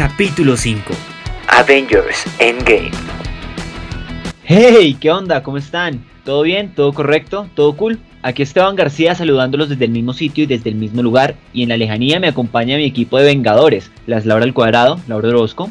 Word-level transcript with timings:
capítulo 0.00 0.56
5. 0.56 0.94
Avengers 1.48 2.24
Endgame. 2.38 2.90
Hey, 4.44 4.96
¿qué 4.98 5.10
onda? 5.10 5.42
¿Cómo 5.42 5.58
están? 5.58 6.02
¿Todo 6.24 6.40
bien? 6.40 6.74
¿Todo 6.74 6.94
correcto? 6.94 7.50
¿Todo 7.54 7.76
cool? 7.76 8.00
Aquí 8.22 8.42
Esteban 8.42 8.76
García 8.76 9.14
saludándolos 9.14 9.68
desde 9.68 9.84
el 9.84 9.90
mismo 9.90 10.14
sitio 10.14 10.44
y 10.44 10.46
desde 10.46 10.70
el 10.70 10.76
mismo 10.76 11.02
lugar. 11.02 11.34
Y 11.52 11.64
en 11.64 11.68
la 11.68 11.76
lejanía 11.76 12.18
me 12.18 12.28
acompaña 12.28 12.78
mi 12.78 12.86
equipo 12.86 13.18
de 13.18 13.24
Vengadores. 13.24 13.90
Las 14.06 14.24
Laura 14.24 14.46
al 14.46 14.54
cuadrado, 14.54 14.98
Laura 15.06 15.28
Orozco. 15.28 15.70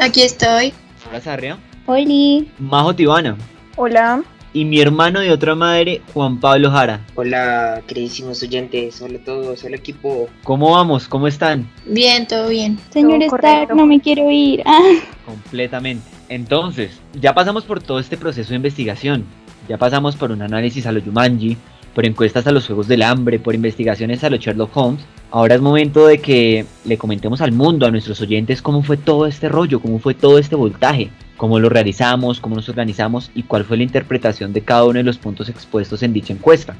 Aquí 0.00 0.22
estoy. 0.22 0.72
Laura 1.06 1.20
Sarria. 1.20 1.58
Oli. 1.86 2.48
Majo 2.60 2.94
Tibana. 2.94 3.36
Hola. 3.74 4.22
Y 4.56 4.64
mi 4.64 4.80
hermano 4.80 5.18
de 5.18 5.32
otra 5.32 5.56
madre, 5.56 6.00
Juan 6.14 6.38
Pablo 6.38 6.70
Jara. 6.70 7.00
Hola, 7.16 7.82
queridísimos 7.88 8.40
oyentes. 8.40 9.02
Hola 9.02 9.18
a 9.18 9.24
todos. 9.24 9.64
Hola, 9.64 9.74
equipo. 9.74 10.28
¿Cómo 10.44 10.70
vamos? 10.70 11.08
¿Cómo 11.08 11.26
están? 11.26 11.68
Bien, 11.86 12.24
todo 12.28 12.48
bien. 12.48 12.78
Señor 12.90 13.18
Todo 13.18 13.36
Stark, 13.36 13.42
correcto. 13.42 13.74
no 13.74 13.84
me 13.84 14.00
quiero 14.00 14.30
ir. 14.30 14.62
Ah. 14.76 14.80
Completamente. 15.26 16.04
Entonces, 16.28 17.00
ya 17.20 17.34
pasamos 17.34 17.64
por 17.64 17.82
todo 17.82 17.98
este 17.98 18.16
proceso 18.16 18.50
de 18.50 18.56
investigación. 18.56 19.24
Ya 19.68 19.76
pasamos 19.76 20.14
por 20.14 20.30
un 20.30 20.42
análisis 20.42 20.86
a 20.86 20.92
los 20.92 21.04
Yumanji, 21.04 21.56
por 21.92 22.06
encuestas 22.06 22.46
a 22.46 22.52
los 22.52 22.66
Juegos 22.66 22.86
del 22.86 23.02
Hambre, 23.02 23.40
por 23.40 23.56
investigaciones 23.56 24.22
a 24.22 24.30
los 24.30 24.38
Sherlock 24.38 24.76
Holmes. 24.76 25.04
Ahora 25.32 25.56
es 25.56 25.60
momento 25.60 26.06
de 26.06 26.18
que 26.18 26.64
le 26.84 26.96
comentemos 26.96 27.40
al 27.40 27.50
mundo, 27.50 27.86
a 27.86 27.90
nuestros 27.90 28.20
oyentes, 28.20 28.62
cómo 28.62 28.82
fue 28.84 28.98
todo 28.98 29.26
este 29.26 29.48
rollo, 29.48 29.80
cómo 29.80 29.98
fue 29.98 30.14
todo 30.14 30.38
este 30.38 30.54
voltaje, 30.54 31.10
cómo 31.36 31.58
lo 31.58 31.68
realizamos, 31.68 32.40
cómo 32.40 32.56
nos 32.56 32.68
organizamos 32.68 33.30
y 33.34 33.42
cuál 33.42 33.64
fue 33.64 33.76
la 33.76 33.82
interpretación 33.82 34.52
de 34.52 34.62
cada 34.62 34.84
uno 34.84 34.98
de 34.98 35.02
los 35.02 35.18
puntos 35.18 35.48
expuestos 35.48 36.02
en 36.02 36.12
dicha 36.12 36.32
encuesta. 36.32 36.76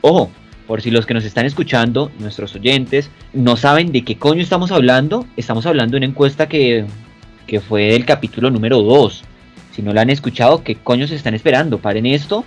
Ojo, 0.00 0.30
por 0.66 0.82
si 0.82 0.90
los 0.90 1.06
que 1.06 1.14
nos 1.14 1.24
están 1.24 1.46
escuchando, 1.46 2.10
nuestros 2.18 2.54
oyentes, 2.54 3.10
no 3.32 3.56
saben 3.56 3.92
de 3.92 4.02
qué 4.02 4.16
coño 4.16 4.42
estamos 4.42 4.72
hablando, 4.72 5.26
estamos 5.36 5.64
hablando 5.66 5.92
de 5.92 5.98
una 5.98 6.06
encuesta 6.06 6.48
que, 6.48 6.84
que 7.46 7.60
fue 7.60 7.92
del 7.92 8.04
capítulo 8.04 8.50
número 8.50 8.82
2. 8.82 9.22
Si 9.72 9.82
no 9.82 9.92
la 9.92 10.02
han 10.02 10.10
escuchado, 10.10 10.62
¿qué 10.64 10.74
coño 10.76 11.06
se 11.06 11.14
están 11.14 11.34
esperando? 11.34 11.78
Paren 11.78 12.06
esto, 12.06 12.44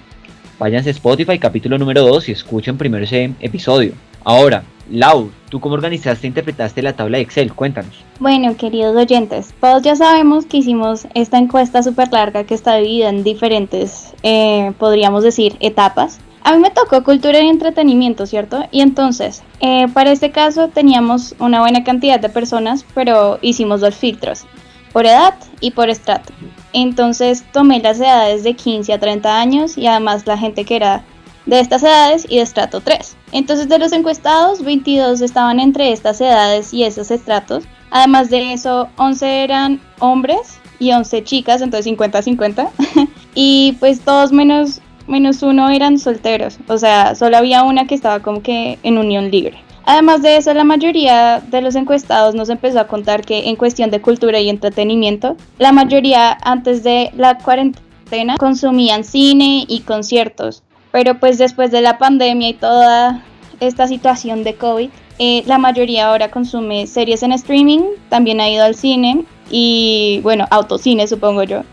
váyanse 0.58 0.90
a 0.90 0.92
Spotify, 0.92 1.40
capítulo 1.40 1.78
número 1.78 2.02
2 2.04 2.30
y 2.30 2.32
escuchen 2.34 2.78
primero 2.78 3.06
ese 3.06 3.34
episodio. 3.40 3.94
Ahora, 4.24 4.64
Lau, 4.92 5.30
¿tú 5.50 5.60
cómo 5.60 5.76
organizaste 5.76 6.26
e 6.26 6.30
interpretaste 6.30 6.82
la 6.82 6.94
tabla 6.94 7.18
de 7.18 7.24
Excel? 7.24 7.54
Cuéntanos. 7.54 8.04
Bueno, 8.20 8.56
queridos 8.58 8.96
oyentes, 8.96 9.54
todos 9.60 9.84
ya 9.84 9.96
sabemos 9.96 10.46
que 10.46 10.58
hicimos 10.58 11.08
esta 11.14 11.38
encuesta 11.38 11.84
súper 11.84 12.12
larga 12.12 12.44
que 12.44 12.56
está 12.56 12.76
dividida 12.76 13.10
en 13.10 13.24
diferentes, 13.24 14.14
eh, 14.24 14.74
podríamos 14.80 15.24
decir, 15.24 15.56
etapas. 15.60 16.20
A 16.42 16.54
mí 16.54 16.60
me 16.60 16.72
tocó 16.72 17.04
cultura 17.04 17.40
y 17.42 17.48
entretenimiento, 17.48 18.26
¿cierto? 18.26 18.64
Y 18.72 18.82
entonces, 18.82 19.44
eh, 19.60 19.88
para 19.94 20.12
este 20.12 20.32
caso 20.32 20.70
teníamos 20.70 21.36
una 21.38 21.60
buena 21.60 21.84
cantidad 21.84 22.20
de 22.20 22.30
personas, 22.30 22.86
pero 22.96 23.38
hicimos 23.42 23.82
dos 23.82 23.96
filtros, 23.96 24.46
por 24.92 25.06
edad 25.06 25.36
y 25.60 25.72
por 25.72 25.90
estrato. 25.90 26.34
Entonces 26.74 27.44
tomé 27.52 27.80
las 27.80 28.00
edades 28.00 28.44
de 28.44 28.56
15 28.56 28.94
a 28.94 29.00
30 29.00 29.40
años 29.40 29.78
y 29.78 29.86
además 29.86 30.26
la 30.26 30.38
gente 30.38 30.66
que 30.66 30.76
era 30.76 31.04
de 31.46 31.60
estas 31.60 31.84
edades 31.84 32.26
y 32.30 32.38
de 32.38 32.42
estrato 32.42 32.82
3. 32.82 33.16
Entonces 33.32 33.70
de 33.70 33.80
los 33.80 33.92
encuestados, 33.92 34.64
22 34.64 35.22
estaban 35.22 35.60
entre 35.60 35.92
estas 35.92 36.22
edades 36.22 36.74
y 36.74 36.84
esos 36.84 37.12
estratos. 37.12 37.64
Además 37.92 38.30
de 38.30 38.54
eso, 38.54 38.90
11 38.98 39.44
eran 39.44 39.82
hombres 40.00 40.60
y 40.80 40.92
11 40.92 41.24
chicas, 41.24 41.62
entonces 41.62 41.92
50-50. 41.92 42.70
y 43.36 43.78
pues 43.80 44.02
todos 44.02 44.32
menos, 44.32 44.82
menos 45.08 45.44
uno 45.44 45.70
eran 45.70 45.98
solteros. 45.98 46.60
O 46.68 46.78
sea, 46.78 47.16
solo 47.16 47.38
había 47.38 47.64
una 47.64 47.88
que 47.88 47.96
estaba 47.96 48.20
como 48.22 48.42
que 48.42 48.80
en 48.84 48.98
unión 48.98 49.32
libre. 49.32 49.64
Además 49.86 50.22
de 50.22 50.38
eso, 50.38 50.54
la 50.54 50.64
mayoría 50.64 51.40
de 51.40 51.62
los 51.62 51.76
encuestados 51.76 52.36
nos 52.36 52.50
empezó 52.50 52.80
a 52.80 52.88
contar 52.88 53.26
que 53.26 53.50
en 53.50 53.56
cuestión 53.56 53.90
de 53.90 54.02
cultura 54.02 54.40
y 54.40 54.50
entretenimiento, 54.50 55.36
la 55.58 55.72
mayoría 55.72 56.38
antes 56.44 56.84
de 56.84 57.12
la 57.18 57.40
cuarentena 57.40 58.38
consumían 58.38 59.04
cine 59.04 59.66
y 59.68 59.80
conciertos. 59.80 60.62
Pero 60.92 61.20
pues 61.20 61.38
después 61.38 61.72
de 61.72 61.82
la 61.82 61.98
pandemia 61.98 62.50
y 62.50 62.54
toda 62.54 63.24
esta 63.60 63.88
situación 63.88 64.44
de 64.44 64.56
COVID, 64.56 64.90
eh, 65.20 65.44
la 65.46 65.58
mayoría 65.58 66.08
ahora 66.08 66.32
consume 66.32 66.88
series 66.88 67.24
en 67.24 67.34
streaming, 67.34 67.82
también 68.10 68.40
ha 68.40 68.50
ido 68.50 68.64
al 68.64 68.76
cine 68.76 69.26
y 69.52 70.20
bueno, 70.24 70.46
autocine 70.50 71.08
supongo 71.08 71.44
yo, 71.44 71.64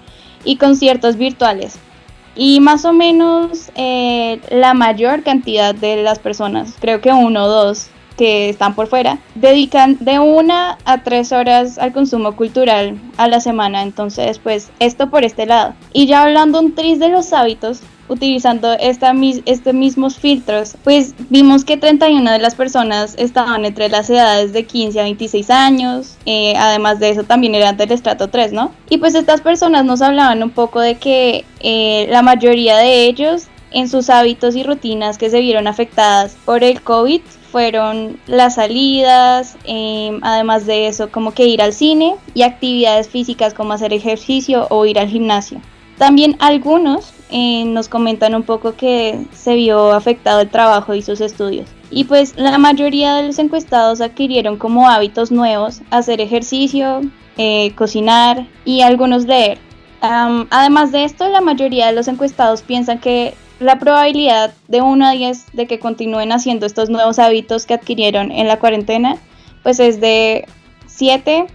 y 0.45 0.57
conciertos 0.57 1.17
virtuales. 1.17 1.79
Y 2.35 2.61
más 2.61 2.85
o 2.85 2.93
menos 2.93 3.71
eh, 3.77 4.41
la 4.51 4.75
mayor 4.75 5.23
cantidad 5.23 5.75
de 5.75 6.03
las 6.03 6.19
personas, 6.19 6.75
creo 6.81 7.01
que 7.01 7.13
uno 7.13 7.45
o 7.45 7.49
dos 7.49 7.89
que 8.17 8.49
están 8.49 8.75
por 8.75 8.87
fuera, 8.89 9.19
dedican 9.35 9.99
de 10.01 10.19
una 10.19 10.79
a 10.85 11.03
tres 11.03 11.33
horas 11.33 11.79
al 11.79 11.93
consumo 11.93 12.35
cultural 12.35 12.99
a 13.17 13.29
la 13.29 13.41
semana. 13.41 13.83
Entonces, 13.83 14.39
pues 14.39 14.71
esto 14.81 15.11
por 15.11 15.25
este 15.25 15.47
lado. 15.47 15.75
Y 15.93 16.07
ya 16.07 16.23
hablando 16.23 16.61
un 16.61 16.75
tris 16.75 16.99
de 16.99 17.11
los 17.11 17.33
hábitos, 17.33 17.83
utilizando 18.09 18.73
esta, 18.75 19.13
estos 19.45 19.75
mismos 19.75 20.19
filtros, 20.19 20.77
pues 20.85 21.15
vimos 21.31 21.65
que 21.65 21.77
31 21.77 22.31
de 22.31 22.39
las 22.39 22.55
personas 22.55 23.15
estaban 23.19 23.65
entre 23.65 23.89
las 23.89 24.09
edades 24.11 24.53
de 24.53 24.65
15 24.65 25.01
a 25.01 25.05
26 25.05 25.51
años, 25.51 26.17
eh, 26.27 26.55
además 26.57 27.01
de 27.01 27.11
eso 27.11 27.25
también 27.25 27.55
eran 27.55 27.77
del 27.77 27.93
estrato 27.93 28.29
3, 28.29 28.53
¿no? 28.53 28.73
Y 28.91 28.99
pues 28.99 29.15
estas 29.15 29.41
personas 29.41 29.85
nos 29.85 30.03
hablaban 30.03 30.43
un 30.43 30.51
poco 30.51 30.81
de 30.81 30.97
que 30.97 31.45
eh, 31.61 32.07
la 32.11 32.23
mayoría 32.23 32.77
de 32.77 33.07
ellos 33.07 33.49
en 33.73 33.89
sus 33.89 34.11
hábitos 34.11 34.57
y 34.57 34.63
rutinas 34.63 35.19
que 35.19 35.31
se 35.31 35.41
vieron 35.41 35.67
afectadas 35.67 36.37
por 36.45 36.65
el 36.65 36.81
COVID 36.83 37.21
fueron 37.51 38.19
las 38.27 38.57
salidas, 38.57 39.57
eh, 39.65 40.19
además 40.23 40.67
de 40.67 40.89
eso 40.89 41.11
como 41.11 41.33
que 41.33 41.47
ir 41.47 41.63
al 41.63 41.73
cine 41.73 42.17
y 42.35 42.43
actividades 42.43 43.09
físicas 43.09 43.55
como 43.55 43.73
hacer 43.73 43.93
ejercicio 43.93 44.67
o 44.71 44.85
ir 44.87 44.99
al 44.99 45.09
gimnasio. 45.09 45.61
También 45.99 46.37
algunos 46.39 47.13
eh, 47.31 47.65
nos 47.65 47.89
comentan 47.89 48.35
un 48.35 48.43
poco 48.43 48.75
que 48.75 49.19
se 49.33 49.55
vio 49.55 49.93
afectado 49.93 50.41
el 50.41 50.49
trabajo 50.49 50.95
y 50.95 51.03
sus 51.03 51.21
estudios. 51.21 51.69
Y 51.91 52.05
pues 52.05 52.37
la 52.37 52.59
mayoría 52.59 53.15
de 53.17 53.25
los 53.25 53.39
encuestados 53.39 54.01
adquirieron 54.01 54.57
como 54.57 54.89
hábitos 54.89 55.31
nuevos 55.31 55.83
hacer 55.91 56.21
ejercicio, 56.21 57.03
eh, 57.37 57.73
cocinar 57.75 58.47
y 58.65 58.83
algunos 58.83 59.25
leer. 59.27 59.59
Am, 60.01 60.47
además 60.51 60.93
de 60.93 61.05
esto, 61.05 61.29
la 61.29 61.41
mayoría 61.41 61.87
de 61.87 61.93
los 61.93 62.09
encuestados 62.09 62.63
piensan 62.63 62.99
que 62.99 63.35
la 63.61 63.79
probabilidad 63.79 64.53
de 64.69 64.83
1 64.83 65.07
a 65.07 65.13
10 65.13 65.47
de 65.53 65.67
que 65.67 65.79
continúen 65.79 66.33
haciendo 66.33 66.67
estos 66.67 66.91
nuevos 66.91 67.19
hábitos 67.19 67.67
que 67.67 67.75
adquirieron 67.75 68.31
en 68.31 68.49
la 68.49 68.59
cuarentena, 68.59 69.17
pues 69.63 69.81
es 69.81 70.01
de 70.01 70.47
7 70.87 71.47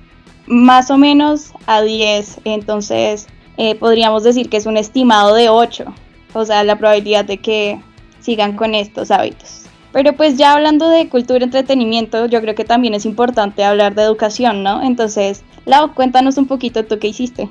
más 0.48 0.92
o 0.92 0.98
menos 0.98 1.52
a 1.68 1.82
10. 1.82 2.42
Entonces, 2.44 3.28
eh, 3.58 3.76
podríamos 3.76 4.24
decir 4.24 4.50
que 4.50 4.58
es 4.58 4.66
un 4.66 4.78
estimado 4.78 5.36
de 5.36 5.50
8. 5.50 5.86
O 6.34 6.46
sea, 6.46 6.64
la 6.64 6.78
probabilidad 6.78 7.26
de 7.26 7.38
que 7.38 7.82
sigan 8.20 8.56
con 8.56 8.76
estos 8.76 9.12
hábitos. 9.12 9.64
Pero 9.92 10.14
pues 10.14 10.38
ya 10.38 10.54
hablando 10.54 10.90
de 10.90 11.10
cultura 11.10 11.44
entretenimiento, 11.44 12.26
yo 12.28 12.40
creo 12.42 12.56
que 12.56 12.64
también 12.64 12.94
es 12.94 13.06
importante 13.06 13.64
hablar 13.64 13.94
de 13.94 14.04
educación, 14.04 14.64
¿no? 14.64 14.82
Entonces, 14.82 15.44
Lau, 15.66 15.94
cuéntanos 15.94 16.38
un 16.38 16.48
poquito 16.48 16.86
tú 16.86 16.98
qué 16.98 17.10
hiciste. 17.10 17.50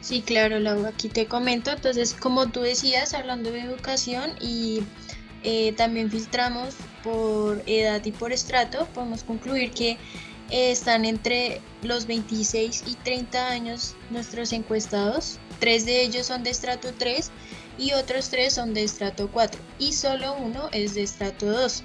Sí, 0.00 0.22
claro, 0.22 0.58
Lau, 0.58 0.86
aquí 0.86 1.08
te 1.08 1.26
comento. 1.26 1.70
Entonces, 1.70 2.14
como 2.14 2.48
tú 2.48 2.60
decías, 2.60 3.14
hablando 3.14 3.52
de 3.52 3.60
educación 3.60 4.32
y 4.40 4.80
eh, 5.44 5.72
también 5.76 6.10
filtramos 6.10 6.74
por 7.04 7.62
edad 7.66 8.04
y 8.04 8.10
por 8.10 8.32
estrato, 8.32 8.88
podemos 8.92 9.22
concluir 9.22 9.70
que 9.70 9.98
están 10.50 11.04
entre 11.04 11.60
los 11.82 12.06
26 12.06 12.84
y 12.86 12.94
30 12.94 13.48
años 13.48 13.94
nuestros 14.10 14.52
encuestados. 14.52 15.38
Tres 15.58 15.84
de 15.86 16.02
ellos 16.02 16.26
son 16.26 16.42
de 16.42 16.50
estrato 16.50 16.92
3 16.96 17.30
y 17.78 17.92
otros 17.92 18.28
tres 18.28 18.54
son 18.54 18.74
de 18.74 18.82
estrato 18.82 19.30
4 19.30 19.60
y 19.78 19.92
solo 19.92 20.34
uno 20.36 20.68
es 20.72 20.94
de 20.94 21.02
estrato 21.02 21.46
2. 21.46 21.82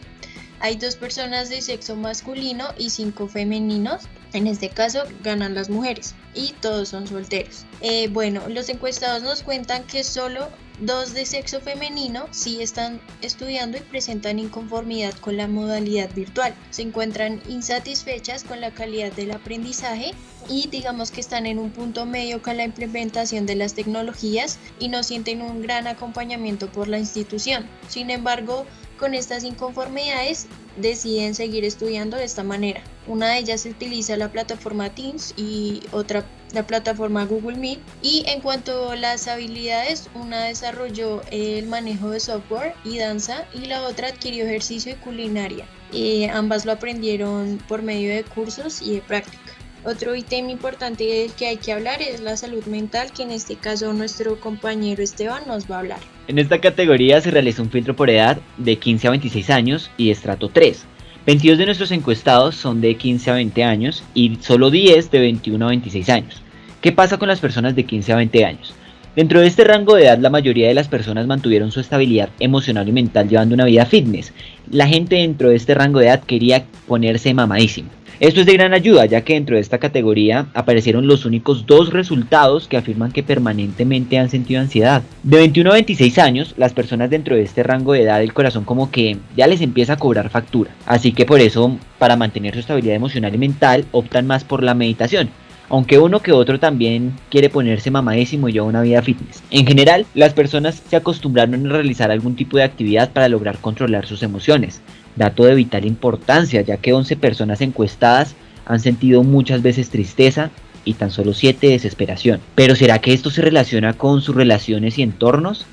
Hay 0.59 0.77
dos 0.77 0.95
personas 0.95 1.49
de 1.49 1.61
sexo 1.61 1.95
masculino 1.97 2.65
y 2.77 2.89
cinco 2.89 3.27
femeninos. 3.27 4.03
En 4.31 4.47
este 4.47 4.69
caso 4.69 5.03
ganan 5.21 5.55
las 5.55 5.69
mujeres 5.69 6.15
y 6.33 6.53
todos 6.61 6.87
son 6.89 7.05
solteros. 7.05 7.65
Eh, 7.81 8.07
bueno, 8.07 8.47
los 8.47 8.69
encuestados 8.69 9.23
nos 9.23 9.43
cuentan 9.43 9.83
que 9.83 10.05
solo 10.05 10.47
dos 10.79 11.13
de 11.13 11.25
sexo 11.25 11.61
femenino 11.61 12.27
sí 12.31 12.61
están 12.61 12.99
estudiando 13.21 13.77
y 13.77 13.81
presentan 13.81 14.39
inconformidad 14.39 15.13
con 15.15 15.37
la 15.37 15.47
modalidad 15.47 16.13
virtual. 16.13 16.53
Se 16.71 16.81
encuentran 16.81 17.41
insatisfechas 17.47 18.43
con 18.43 18.61
la 18.61 18.71
calidad 18.71 19.11
del 19.13 19.31
aprendizaje 19.31 20.13
y 20.49 20.67
digamos 20.69 21.11
que 21.11 21.21
están 21.21 21.45
en 21.45 21.59
un 21.59 21.71
punto 21.71 22.05
medio 22.05 22.41
con 22.41 22.57
la 22.57 22.63
implementación 22.63 23.45
de 23.45 23.55
las 23.55 23.73
tecnologías 23.73 24.59
y 24.79 24.89
no 24.89 25.03
sienten 25.03 25.41
un 25.41 25.61
gran 25.61 25.87
acompañamiento 25.87 26.71
por 26.71 26.87
la 26.87 26.99
institución. 26.99 27.67
Sin 27.87 28.09
embargo, 28.09 28.65
con 28.99 29.13
estas 29.13 29.43
inconformidades 29.43 30.47
deciden 30.77 31.35
seguir 31.35 31.65
estudiando 31.65 32.17
de 32.17 32.23
esta 32.23 32.43
manera. 32.43 32.81
Una 33.07 33.29
de 33.29 33.39
ellas 33.39 33.65
utiliza 33.65 34.17
la 34.17 34.31
plataforma 34.31 34.89
Teams 34.89 35.33
y 35.37 35.81
otra 35.91 36.25
la 36.53 36.65
plataforma 36.65 37.25
Google 37.25 37.57
Meet. 37.57 37.79
Y 38.01 38.23
en 38.27 38.39
cuanto 38.41 38.91
a 38.91 38.95
las 38.95 39.27
habilidades, 39.27 40.09
una 40.13 40.43
desarrolló 40.43 41.21
el 41.31 41.67
manejo 41.67 42.11
de 42.11 42.19
software 42.19 42.75
y 42.85 42.99
danza 42.99 43.45
y 43.53 43.65
la 43.65 43.81
otra 43.87 44.09
adquirió 44.09 44.45
ejercicio 44.45 44.93
y 44.93 44.95
culinaria. 44.95 45.67
Eh, 45.91 46.29
ambas 46.29 46.65
lo 46.65 46.71
aprendieron 46.71 47.59
por 47.67 47.81
medio 47.81 48.13
de 48.13 48.23
cursos 48.23 48.81
y 48.81 48.95
de 48.95 49.01
práctica. 49.01 49.39
Otro 49.85 50.15
ítem 50.15 50.49
importante 50.49 51.03
del 51.03 51.33
que 51.33 51.47
hay 51.47 51.57
que 51.57 51.73
hablar 51.73 52.01
es 52.01 52.21
la 52.21 52.37
salud 52.37 52.63
mental, 52.65 53.11
que 53.11 53.23
en 53.23 53.31
este 53.31 53.57
caso 53.57 53.91
nuestro 53.91 54.39
compañero 54.39 55.03
Esteban 55.03 55.43
nos 55.45 55.69
va 55.69 55.75
a 55.75 55.79
hablar. 55.79 56.12
En 56.25 56.39
esta 56.39 56.59
categoría 56.59 57.19
se 57.19 57.31
realizó 57.31 57.63
un 57.63 57.69
filtro 57.69 57.97
por 57.97 58.09
edad 58.09 58.37
de 58.57 58.77
15 58.77 59.07
a 59.07 59.11
26 59.11 59.49
años 59.49 59.91
y 59.97 60.09
estrato 60.09 60.47
3. 60.47 60.85
22 61.25 61.57
de 61.57 61.65
nuestros 61.65 61.91
encuestados 61.91 62.55
son 62.55 62.79
de 62.79 62.95
15 62.95 63.31
a 63.31 63.33
20 63.33 63.63
años 63.65 64.03
y 64.13 64.37
solo 64.39 64.71
10 64.71 65.11
de 65.11 65.19
21 65.19 65.65
a 65.65 65.69
26 65.69 66.09
años. 66.09 66.41
¿Qué 66.79 66.93
pasa 66.93 67.17
con 67.17 67.27
las 67.27 67.41
personas 67.41 67.75
de 67.75 67.83
15 67.83 68.13
a 68.13 68.15
20 68.15 68.45
años? 68.45 68.73
Dentro 69.17 69.41
de 69.41 69.47
este 69.47 69.65
rango 69.65 69.95
de 69.95 70.05
edad 70.05 70.17
la 70.17 70.29
mayoría 70.29 70.69
de 70.69 70.73
las 70.73 70.87
personas 70.87 71.27
mantuvieron 71.27 71.71
su 71.71 71.81
estabilidad 71.81 72.29
emocional 72.39 72.87
y 72.87 72.93
mental 72.93 73.27
llevando 73.27 73.55
una 73.55 73.65
vida 73.65 73.85
fitness. 73.85 74.31
La 74.71 74.87
gente 74.87 75.17
dentro 75.17 75.49
de 75.49 75.57
este 75.57 75.73
rango 75.73 75.99
de 75.99 76.05
edad 76.05 76.23
quería 76.23 76.63
ponerse 76.87 77.33
mamadísimo. 77.33 77.89
Esto 78.23 78.39
es 78.39 78.45
de 78.45 78.53
gran 78.53 78.73
ayuda 78.73 79.05
ya 79.05 79.19
que 79.19 79.33
dentro 79.33 79.57
de 79.57 79.61
esta 79.61 79.79
categoría 79.79 80.45
aparecieron 80.53 81.07
los 81.07 81.25
únicos 81.25 81.65
dos 81.65 81.91
resultados 81.91 82.69
que 82.69 82.77
afirman 82.77 83.11
que 83.11 83.21
permanentemente 83.21 84.17
han 84.17 84.29
sentido 84.29 84.61
ansiedad. 84.61 85.03
De 85.23 85.39
21 85.39 85.69
a 85.69 85.73
26 85.73 86.19
años, 86.19 86.53
las 86.55 86.71
personas 86.71 87.09
dentro 87.09 87.35
de 87.35 87.41
este 87.41 87.63
rango 87.63 87.91
de 87.91 88.03
edad 88.03 88.19
del 88.19 88.31
corazón 88.31 88.63
como 88.63 88.89
que 88.91 89.17
ya 89.35 89.45
les 89.45 89.59
empieza 89.59 89.91
a 89.91 89.97
cobrar 89.97 90.29
factura. 90.29 90.71
Así 90.85 91.11
que 91.11 91.25
por 91.25 91.41
eso, 91.41 91.77
para 91.99 92.15
mantener 92.15 92.53
su 92.53 92.61
estabilidad 92.61 92.95
emocional 92.95 93.35
y 93.35 93.39
mental, 93.39 93.83
optan 93.91 94.25
más 94.25 94.45
por 94.45 94.63
la 94.63 94.73
meditación 94.73 95.29
aunque 95.69 95.97
uno 95.97 96.19
que 96.21 96.31
otro 96.31 96.59
también 96.59 97.13
quiere 97.29 97.49
ponerse 97.49 97.89
mamadísimo 97.89 98.47
y 98.47 98.51
lleva 98.51 98.67
una 98.67 98.83
vida 98.83 99.01
fitness. 99.01 99.41
En 99.49 99.65
general, 99.65 100.05
las 100.13 100.33
personas 100.33 100.83
se 100.87 100.95
acostumbraron 100.95 101.65
a 101.65 101.69
realizar 101.69 102.11
algún 102.11 102.35
tipo 102.35 102.57
de 102.57 102.63
actividad 102.63 103.11
para 103.11 103.29
lograr 103.29 103.57
controlar 103.57 104.05
sus 104.05 104.21
emociones, 104.21 104.81
dato 105.15 105.45
de 105.45 105.55
vital 105.55 105.85
importancia, 105.85 106.61
ya 106.61 106.77
que 106.77 106.93
11 106.93 107.15
personas 107.17 107.61
encuestadas 107.61 108.35
han 108.65 108.79
sentido 108.79 109.23
muchas 109.23 109.61
veces 109.61 109.89
tristeza 109.89 110.51
y 110.85 110.93
tan 110.93 111.11
solo 111.11 111.33
7 111.33 111.67
desesperación. 111.67 112.39
Pero 112.55 112.75
¿será 112.75 112.99
que 112.99 113.13
esto 113.13 113.29
se 113.29 113.41
relaciona 113.41 113.93
con 113.93 114.21
sus 114.21 114.35
relaciones 114.35 114.97
y 114.97 115.03
entornos? 115.03 115.65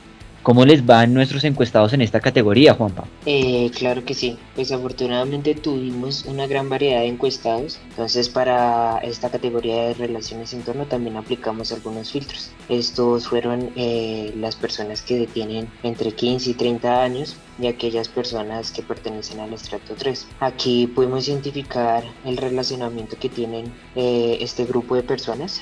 ¿Cómo 0.43 0.65
les 0.65 0.87
van 0.87 1.13
nuestros 1.13 1.45
encuestados 1.45 1.93
en 1.93 2.01
esta 2.01 2.19
categoría, 2.19 2.73
Juanpa? 2.73 3.05
Eh, 3.27 3.71
claro 3.77 4.05
que 4.07 4.15
sí. 4.15 4.39
Pues 4.55 4.73
afortunadamente 4.73 5.55
tuvimos 5.55 6.25
una 6.25 6.47
gran 6.47 6.71
variedad 6.71 7.01
de 7.01 7.09
encuestados. 7.09 7.79
Entonces 7.91 8.31
para 8.31 8.99
esta 8.99 9.31
categoría 9.31 9.89
de 9.89 9.95
relaciones 9.95 10.55
en 10.55 10.63
torno 10.63 10.87
también 10.87 11.17
aplicamos 11.17 11.73
algunos 11.73 12.11
filtros. 12.13 12.53
Estos 12.71 13.29
fueron 13.29 13.71
eh, 13.77 14.33
las 14.39 14.57
personas 14.57 15.03
que 15.03 15.27
tienen 15.27 15.69
entre 15.83 16.13
15 16.13 16.51
y 16.51 16.55
30 16.55 17.03
años 17.03 17.37
y 17.59 17.67
aquellas 17.67 18.09
personas 18.09 18.71
que 18.71 18.83
pertenecen 18.83 19.41
al 19.41 19.53
estrato 19.53 19.95
3. 19.95 20.27
Aquí 20.41 20.87
podemos 20.87 21.29
identificar 21.29 22.03
el 22.25 22.39
relacionamiento 22.39 23.17
que 23.21 23.29
tienen 23.29 23.71
eh, 23.95 24.39
este 24.41 24.65
grupo 24.65 24.97
de 24.97 25.03
personas 25.03 25.61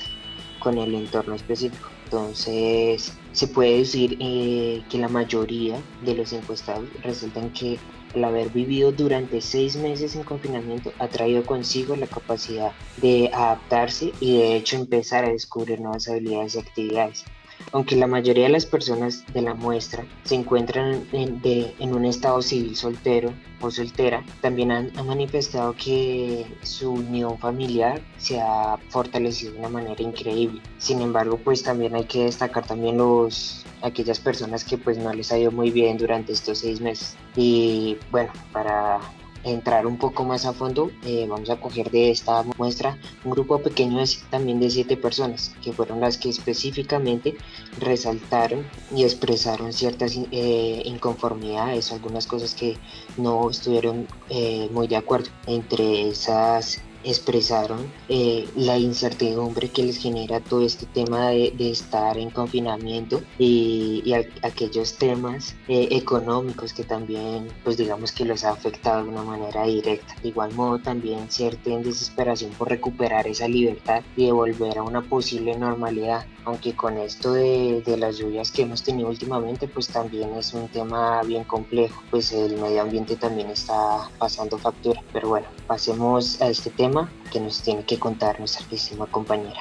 con 0.59 0.77
el 0.77 0.95
entorno 0.95 1.35
específico. 1.35 1.89
Entonces, 2.11 3.21
se 3.31 3.47
puede 3.49 3.77
decir 3.77 4.17
eh, 4.19 4.83
que 4.89 4.97
la 4.97 5.09
mayoría 5.09 5.79
de 5.99 6.15
los 6.15 6.33
encuestados 6.33 6.89
resultan 7.03 7.51
que 7.51 7.79
el 8.13 8.23
haber 8.23 8.49
vivido 8.49 8.91
durante 8.91 9.41
seis 9.41 9.75
meses 9.75 10.15
en 10.15 10.23
confinamiento 10.23 10.91
ha 10.97 11.07
traído 11.09 11.45
consigo 11.45 11.95
la 11.95 12.07
capacidad 12.07 12.73
de 12.95 13.29
adaptarse 13.31 14.15
y 14.19 14.37
de 14.39 14.55
hecho 14.55 14.77
empezar 14.77 15.23
a 15.23 15.29
descubrir 15.29 15.81
nuevas 15.81 16.07
habilidades 16.07 16.55
y 16.55 16.59
actividades. 16.59 17.25
Aunque 17.71 17.95
la 17.95 18.07
mayoría 18.07 18.45
de 18.45 18.49
las 18.49 18.65
personas 18.65 19.23
de 19.33 19.41
la 19.41 19.53
muestra 19.53 20.05
se 20.23 20.35
encuentran 20.35 21.05
en, 21.11 21.93
un 21.93 22.05
estado 22.05 22.41
civil 22.41 22.75
soltero 22.75 23.33
o 23.61 23.69
soltera, 23.69 24.23
también 24.41 24.71
han, 24.71 24.91
manifestado 25.05 25.75
que 25.75 26.45
su 26.63 26.91
unión 26.91 27.37
familiar 27.39 28.01
se 28.17 28.39
ha 28.39 28.77
fortalecido 28.89 29.53
de 29.53 29.59
una 29.59 29.69
manera 29.69 30.01
increíble. 30.01 30.61
Sin 30.77 31.01
embargo, 31.01 31.37
pues 31.37 31.63
también 31.63 31.95
hay 31.95 32.05
que 32.05 32.25
destacar 32.25 32.65
también 32.65 32.97
los 32.97 33.65
aquellas 33.81 34.19
personas 34.19 34.63
que 34.63 34.77
pues 34.77 34.97
no 34.97 35.13
les 35.13 35.31
ha 35.31 35.37
ido 35.37 35.51
muy 35.51 35.71
bien 35.71 35.97
durante 35.97 36.33
estos 36.33 36.59
seis 36.59 36.81
meses. 36.81 37.15
Y 37.35 37.97
bueno, 38.11 38.31
para 38.51 38.99
entrar 39.43 39.85
un 39.87 39.97
poco 39.97 40.23
más 40.23 40.45
a 40.45 40.53
fondo, 40.53 40.91
eh, 41.03 41.25
vamos 41.27 41.49
a 41.49 41.59
coger 41.59 41.91
de 41.91 42.11
esta 42.11 42.43
muestra 42.57 42.97
un 43.23 43.31
grupo 43.31 43.59
pequeño 43.59 44.03
también 44.29 44.59
de 44.59 44.69
siete 44.69 44.97
personas, 44.97 45.55
que 45.61 45.73
fueron 45.73 45.99
las 45.99 46.17
que 46.17 46.29
específicamente 46.29 47.35
resaltaron 47.79 48.65
y 48.95 49.03
expresaron 49.03 49.73
ciertas 49.73 50.17
eh, 50.31 50.81
inconformidades, 50.85 51.91
algunas 51.91 52.27
cosas 52.27 52.53
que 52.53 52.77
no 53.17 53.49
estuvieron 53.49 54.07
eh, 54.29 54.69
muy 54.71 54.87
de 54.87 54.97
acuerdo. 54.97 55.29
Entre 55.47 56.09
esas 56.09 56.81
expresaron 57.09 57.91
eh, 58.07 58.47
la 58.55 58.77
incertidumbre 58.77 59.69
que 59.69 59.83
les 59.83 59.97
genera 59.97 60.39
todo 60.39 60.65
este 60.65 60.85
tema 60.85 61.29
de, 61.29 61.53
estar 61.59 62.17
en 62.17 62.29
confinamiento 62.29 63.21
y, 63.37 64.13
aquellos 64.41 64.97
temas 64.97 65.55
eh, 65.67 65.87
económicos 65.91 66.73
que 66.73 66.83
también 66.83 67.47
pues 67.63 67.77
digamos 67.77 68.11
que 68.11 68.25
los 68.25 68.43
ha 68.43 68.51
afectado 68.51 69.03
de 69.03 69.09
una 69.09 69.23
manera 69.23 69.65
directa. 69.65 70.15
De 70.21 70.29
igual 70.29 70.53
modo 70.53 70.79
también 70.79 71.29
cierta 71.29 71.69
desesperación 71.77 72.51
por 72.51 72.69
recuperar 72.69 73.27
esa 73.27 73.47
libertad 73.47 74.03
y 74.15 74.25
de 74.25 74.31
volver 74.31 74.77
a 74.77 74.83
una 74.83 75.01
posible 75.01 75.57
normalidad 75.57 76.25
aunque 76.45 76.73
con 76.75 76.97
esto 76.97 77.33
de, 77.33 77.83
de 77.85 77.97
las 77.97 78.17
lluvias 78.17 78.51
que 78.51 78.63
hemos 78.63 78.81
tenido 78.81 79.09
últimamente 79.09 79.67
pues 79.67 79.87
también 79.87 80.33
es 80.33 80.53
un 80.53 80.67
tema 80.69 81.21
bien 81.23 81.43
complejo 81.43 82.01
pues 82.09 82.31
el 82.31 82.57
medio 82.57 82.81
ambiente 82.81 83.15
también 83.15 83.49
está 83.49 84.09
pasando 84.17 84.57
factura. 84.57 85.01
Pero 85.13 85.29
bueno 85.29 85.47
pasemos 85.67 86.41
a 86.41 86.49
este 86.49 86.69
tema 86.71 86.98
que 87.31 87.39
nos 87.39 87.61
tiene 87.61 87.83
que 87.83 87.99
contar 87.99 88.39
nuestra 88.39 88.65
queridísima 88.65 89.05
compañera. 89.05 89.59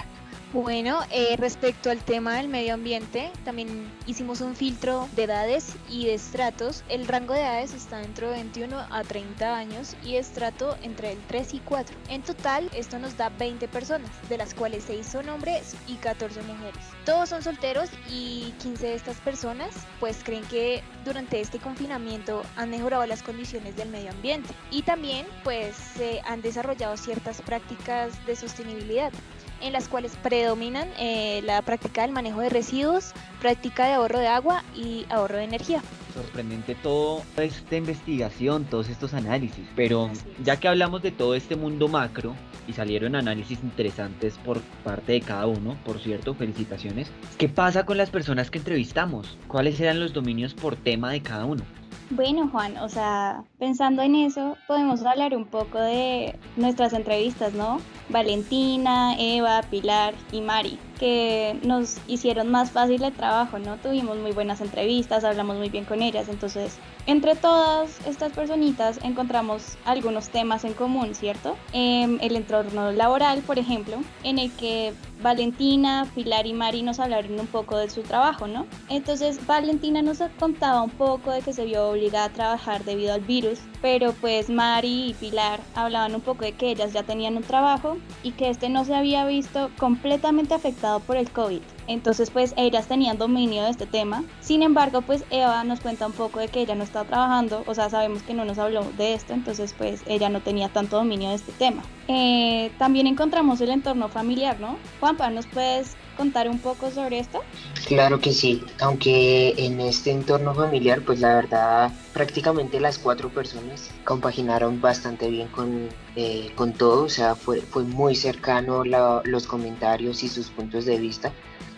Bueno, 0.50 1.00
eh, 1.11 1.37
respecto 1.37 1.91
al 1.91 2.03
tema 2.03 2.37
del 2.37 2.49
medio 2.49 2.73
ambiente, 2.73 3.31
también 3.45 3.93
hicimos 4.06 4.41
un 4.41 4.56
filtro 4.56 5.06
de 5.15 5.25
edades 5.25 5.75
y 5.91 6.06
de 6.06 6.15
estratos. 6.15 6.85
El 6.89 7.06
rango 7.06 7.35
de 7.35 7.41
edades 7.41 7.75
está 7.75 8.03
entre 8.03 8.29
21 8.29 8.79
a 8.79 9.05
30 9.05 9.55
años 9.55 9.95
y 10.03 10.17
estrato 10.17 10.79
entre 10.83 11.12
el 11.12 11.19
3 11.29 11.53
y 11.53 11.59
4. 11.59 11.95
En 12.09 12.23
total, 12.23 12.71
esto 12.75 12.99
nos 12.99 13.15
da 13.19 13.29
20 13.29 13.69
personas, 13.69 14.09
de 14.31 14.39
las 14.39 14.55
cuales 14.55 14.85
6 14.87 15.06
son 15.06 15.29
hombres 15.29 15.77
y 15.87 15.97
14 15.97 16.41
mujeres. 16.41 16.83
Todos 17.05 17.29
son 17.29 17.43
solteros 17.43 17.91
y 18.11 18.55
15 18.62 18.87
de 18.87 18.94
estas 18.94 19.19
personas 19.19 19.75
pues 20.01 20.17
creen 20.25 20.44
que 20.44 20.83
durante 21.05 21.43
este 21.43 21.59
confinamiento 21.59 22.43
han 22.56 22.71
mejorado 22.71 23.05
las 23.05 23.23
condiciones 23.23 23.77
del 23.77 23.91
medio 23.91 24.12
ambiente 24.12 24.49
y 24.71 24.81
también 24.81 25.27
pues 25.44 25.77
se 25.77 26.23
han 26.25 26.41
desarrollado 26.41 26.97
ciertas 26.97 27.43
prácticas 27.43 28.25
de 28.25 28.35
sostenibilidad 28.35 29.13
en 29.60 29.72
las 29.72 29.88
cuales 29.88 30.17
predominan 30.22 30.88
eh, 30.98 31.41
la 31.44 31.62
práctica 31.62 32.03
del 32.03 32.12
manejo 32.12 32.41
de 32.41 32.48
residuos, 32.48 33.12
práctica 33.41 33.86
de 33.86 33.94
ahorro 33.94 34.19
de 34.19 34.29
agua 34.29 34.65
y 34.74 35.06
ahorro 35.10 35.36
de 35.36 35.44
energía. 35.44 35.82
Sorprendente 36.15 36.74
todo 36.74 37.22
esta 37.36 37.77
investigación, 37.77 38.65
todos 38.65 38.88
estos 38.88 39.15
análisis, 39.15 39.65
pero 39.77 40.10
ya 40.43 40.58
que 40.58 40.69
hablamos 40.69 41.03
de 41.03 41.12
todo 41.12 41.34
este 41.34 41.55
mundo 41.55 41.88
macro 41.88 42.34
y 42.67 42.72
salieron 42.72 43.15
análisis 43.15 43.60
interesantes 43.62 44.36
por 44.44 44.60
parte 44.84 45.12
de 45.12 45.20
cada 45.20 45.46
uno, 45.46 45.77
por 45.84 45.98
cierto, 46.00 46.34
felicitaciones, 46.34 47.10
¿qué 47.38 47.48
pasa 47.48 47.86
con 47.86 47.96
las 47.96 48.10
personas 48.10 48.50
que 48.50 48.58
entrevistamos? 48.58 49.38
¿Cuáles 49.48 49.81
eran 49.81 50.00
los 50.00 50.12
dominios 50.12 50.55
por 50.55 50.77
tema 50.77 51.12
de 51.12 51.22
cada 51.22 51.44
uno? 51.44 51.62
Bueno, 52.10 52.48
Juan, 52.48 52.79
o 52.79 52.88
sea, 52.88 53.44
pensando 53.58 54.00
en 54.00 54.15
eso, 54.15 54.56
podemos 54.67 55.05
hablar 55.05 55.36
un 55.36 55.44
poco 55.44 55.79
de 55.79 56.38
nuestras 56.56 56.94
entrevistas, 56.94 57.53
¿no? 57.53 57.81
Valentina, 58.08 59.15
Eva, 59.19 59.60
Pilar 59.70 60.15
y 60.32 60.41
Mari, 60.41 60.79
que 60.98 61.58
nos 61.62 61.98
hicieron 62.06 62.50
más 62.50 62.70
fácil 62.70 63.02
el 63.02 63.12
trabajo, 63.12 63.58
¿no? 63.58 63.76
Tuvimos 63.76 64.17
muy 64.19 64.32
buenas 64.32 64.60
entrevistas, 64.60 65.24
hablamos 65.24 65.56
muy 65.56 65.69
bien 65.69 65.84
con 65.84 66.02
ellas, 66.02 66.28
entonces, 66.28 66.76
entre 67.06 67.36
todas 67.36 68.05
estas 68.06 68.32
personitas 68.32 68.98
encontramos 69.02 69.78
algunos 69.84 70.28
temas 70.28 70.64
en 70.64 70.74
común, 70.74 71.14
¿cierto? 71.14 71.56
Em, 71.72 72.19
el 72.20 72.36
entorno 72.36 72.93
laboral, 72.93 73.40
por 73.40 73.58
ejemplo, 73.58 73.98
en 74.24 74.38
el 74.38 74.50
que 74.52 74.93
Valentina, 75.22 76.06
Pilar 76.14 76.46
y 76.46 76.52
Mari 76.52 76.82
nos 76.82 77.00
hablaron 77.00 77.38
un 77.40 77.46
poco 77.46 77.76
de 77.76 77.90
su 77.90 78.02
trabajo, 78.02 78.46
¿no? 78.46 78.67
Entonces 78.88 79.44
Valentina 79.46 80.02
nos 80.02 80.19
contaba 80.38 80.82
un 80.82 80.90
poco 80.90 81.32
de 81.32 81.40
que 81.43 81.52
se 81.52 81.64
vio 81.64 81.88
obligada 81.88 82.26
a 82.26 82.32
trabajar 82.32 82.84
debido 82.84 83.14
al 83.14 83.20
virus, 83.22 83.60
pero 83.81 84.13
pues 84.13 84.51
Mari 84.51 85.11
y 85.11 85.15
Pilar 85.15 85.61
hablaban 85.75 86.15
un 86.15 86.20
poco 86.20 86.44
de 86.44 86.53
que 86.53 86.70
ellas 86.70 86.93
ya 86.93 87.03
tenían 87.03 87.37
un 87.37 87.43
trabajo 87.43 87.99
y 88.23 88.32
que 88.32 88.51
este 88.51 88.69
no 88.69 88.85
se 88.85 88.94
había 88.94 89.25
visto 89.27 89.70
completamente 89.79 90.55
afectado 90.55 91.01
por 91.01 91.17
el 91.17 91.31
COVID. 91.31 91.61
Entonces 91.87 92.31
pues 92.31 92.55
ellas 92.56 92.87
tenían 92.87 93.19
dominio 93.19 93.65
de 93.65 93.70
este 93.70 93.87
tema. 93.87 94.25
Sin 94.41 94.63
embargo 94.63 95.03
pues 95.03 95.25
Eva 95.31 95.65
nos 95.65 95.81
cuenta 95.81 96.06
un 96.06 96.13
poco 96.13 96.41
de 96.41 96.49
que 96.49 96.61
ella 96.61 96.75
no 96.75 96.85
está 96.85 97.05
trabajando, 97.05 97.65
o 97.67 97.75
sea 97.75 97.91
sabemos 97.91 98.23
que 98.23 98.35
no 98.35 98.44
nos 98.44 98.58
habló 98.58 98.85
de 98.97 99.15
esto, 99.15 99.32
entonces 99.32 99.75
pues 99.77 100.03
ella 100.06 100.29
no 100.29 100.41
tenía 100.41 100.69
tanto 100.69 100.97
dominio 100.97 101.31
de 101.31 101.37
este 101.37 101.53
tema. 101.53 101.82
Eh, 102.08 102.70
también 102.79 103.06
encontramos 103.06 103.61
el 103.61 103.70
entorno 103.70 104.08
familiar, 104.08 104.61
¿no? 104.61 104.77
Juanpa, 105.01 105.31
¿nos 105.31 105.47
puedes 105.47 105.97
contar 106.19 106.51
un 106.51 106.58
poco 106.58 106.91
sobre 106.91 107.20
esto? 107.20 107.41
Claro 107.87 108.20
que 108.20 108.32
sí, 108.32 108.63
aunque 108.81 109.55
en 109.56 109.81
este 109.81 110.10
entorno 110.10 110.53
familiar, 110.53 111.01
pues 111.01 111.20
la 111.20 111.37
verdad 111.37 111.93
prácticamente 112.13 112.81
las 112.81 112.98
cuatro 112.98 113.31
personas 113.31 113.91
compaginaron 114.05 114.81
bastante 114.81 115.31
bien 115.31 115.48
con, 115.48 115.89
eh, 116.17 116.51
con 116.56 116.72
todo, 116.72 117.05
o 117.05 117.08
sea, 117.08 117.37
fue, 117.37 117.60
fue 117.60 117.84
muy 117.84 118.17
cercano 118.17 118.82
los 118.84 119.46
comentarios 119.46 120.22
y 120.25 120.29
sus 120.29 120.51
puntos 120.51 120.84
de 120.84 120.98
vista. 120.98 121.32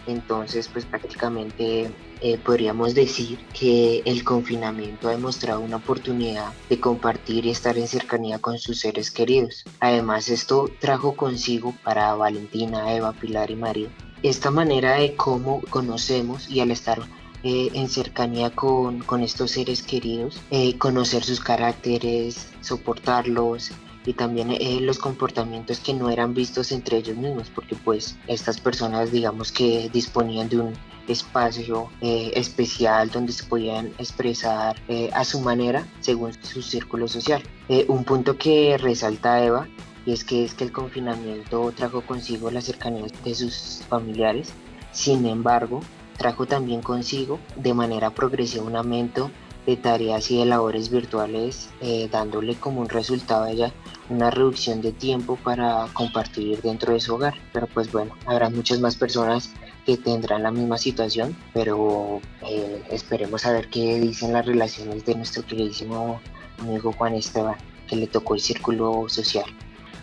Entonces, 0.06 0.66
pues 0.66 0.86
prácticamente 0.86 1.90
eh, 2.22 2.38
podríamos 2.38 2.94
decir 2.94 3.38
que 3.52 4.02
el 4.06 4.24
confinamiento 4.24 5.08
ha 5.08 5.12
demostrado 5.12 5.60
una 5.60 5.76
oportunidad 5.76 6.52
de 6.70 6.80
compartir 6.80 7.44
y 7.44 7.50
estar 7.50 7.76
en 7.76 7.86
cercanía 7.86 8.38
con 8.38 8.58
sus 8.58 8.80
seres 8.80 9.10
queridos. 9.10 9.64
Además, 9.78 10.28
esto 10.30 10.70
trajo 10.80 11.14
consigo 11.14 11.74
para 11.84 12.14
Valentina, 12.14 12.94
Eva, 12.94 13.12
Pilar 13.12 13.50
y 13.50 13.56
María 13.56 13.90
esta 14.22 14.50
manera 14.50 14.94
de 14.94 15.14
cómo 15.16 15.62
conocemos 15.70 16.48
y 16.50 16.60
al 16.60 16.70
estar 16.70 17.00
eh, 17.42 17.70
en 17.74 17.88
cercanía 17.88 18.50
con, 18.50 19.00
con, 19.00 19.22
estos 19.22 19.52
seres 19.52 19.82
queridos, 19.82 20.40
eh, 20.50 20.76
conocer 20.78 21.24
sus 21.24 21.40
caracteres, 21.40 22.48
soportarlos, 22.60 23.72
y 24.06 24.14
también 24.14 24.50
eh, 24.50 24.78
los 24.80 24.98
comportamientos 24.98 25.80
que 25.80 25.94
no 25.94 26.10
eran 26.10 26.34
vistos 26.34 26.72
entre 26.72 26.98
ellos 26.98 27.16
mismos, 27.16 27.50
porque 27.54 27.76
pues 27.76 28.16
estas 28.26 28.60
personas 28.60 29.12
digamos 29.12 29.52
que 29.52 29.90
disponían 29.92 30.48
de 30.48 30.58
un 30.58 30.72
espacio 31.06 31.90
eh, 32.00 32.30
especial 32.34 33.10
donde 33.10 33.32
se 33.32 33.44
podían 33.44 33.88
expresar 33.98 34.80
eh, 34.88 35.10
a 35.12 35.24
su 35.24 35.40
manera 35.40 35.86
según 36.00 36.32
su 36.42 36.62
círculo 36.62 37.08
social. 37.08 37.42
un 37.88 38.04
punto 38.04 38.36
que 38.36 38.76
resalta 38.78 39.44
Eva 39.44 39.68
es 40.12 40.24
que 40.24 40.44
es 40.44 40.54
que 40.54 40.64
el 40.64 40.72
confinamiento 40.72 41.72
trajo 41.72 42.02
consigo 42.02 42.50
la 42.50 42.60
cercanía 42.60 43.06
de 43.24 43.34
sus 43.34 43.82
familiares, 43.88 44.52
sin 44.92 45.26
embargo 45.26 45.80
trajo 46.16 46.46
también 46.46 46.82
consigo 46.82 47.38
de 47.56 47.72
manera 47.72 48.10
progresiva 48.10 48.64
un 48.64 48.76
aumento 48.76 49.30
de 49.66 49.76
tareas 49.76 50.30
y 50.30 50.38
de 50.38 50.44
labores 50.46 50.90
virtuales, 50.90 51.70
eh, 51.80 52.08
dándole 52.10 52.56
como 52.56 52.80
un 52.80 52.88
resultado 52.88 53.44
a 53.44 53.50
ella 53.50 53.72
una 54.08 54.30
reducción 54.30 54.80
de 54.80 54.92
tiempo 54.92 55.36
para 55.36 55.86
compartir 55.92 56.60
dentro 56.62 56.92
de 56.92 57.00
su 57.00 57.14
hogar. 57.14 57.34
Pero 57.52 57.66
pues 57.68 57.90
bueno, 57.92 58.14
habrá 58.26 58.50
muchas 58.50 58.80
más 58.80 58.96
personas 58.96 59.50
que 59.86 59.96
tendrán 59.96 60.42
la 60.42 60.50
misma 60.50 60.78
situación, 60.78 61.36
pero 61.54 62.20
eh, 62.46 62.82
esperemos 62.90 63.46
a 63.46 63.52
ver 63.52 63.68
qué 63.68 63.98
dicen 64.00 64.32
las 64.32 64.44
relaciones 64.44 65.04
de 65.04 65.14
nuestro 65.14 65.44
queridísimo 65.46 66.20
amigo 66.58 66.92
Juan 66.92 67.14
Esteban, 67.14 67.56
que 67.88 67.96
le 67.96 68.06
tocó 68.06 68.34
el 68.34 68.40
círculo 68.40 69.08
social. 69.08 69.46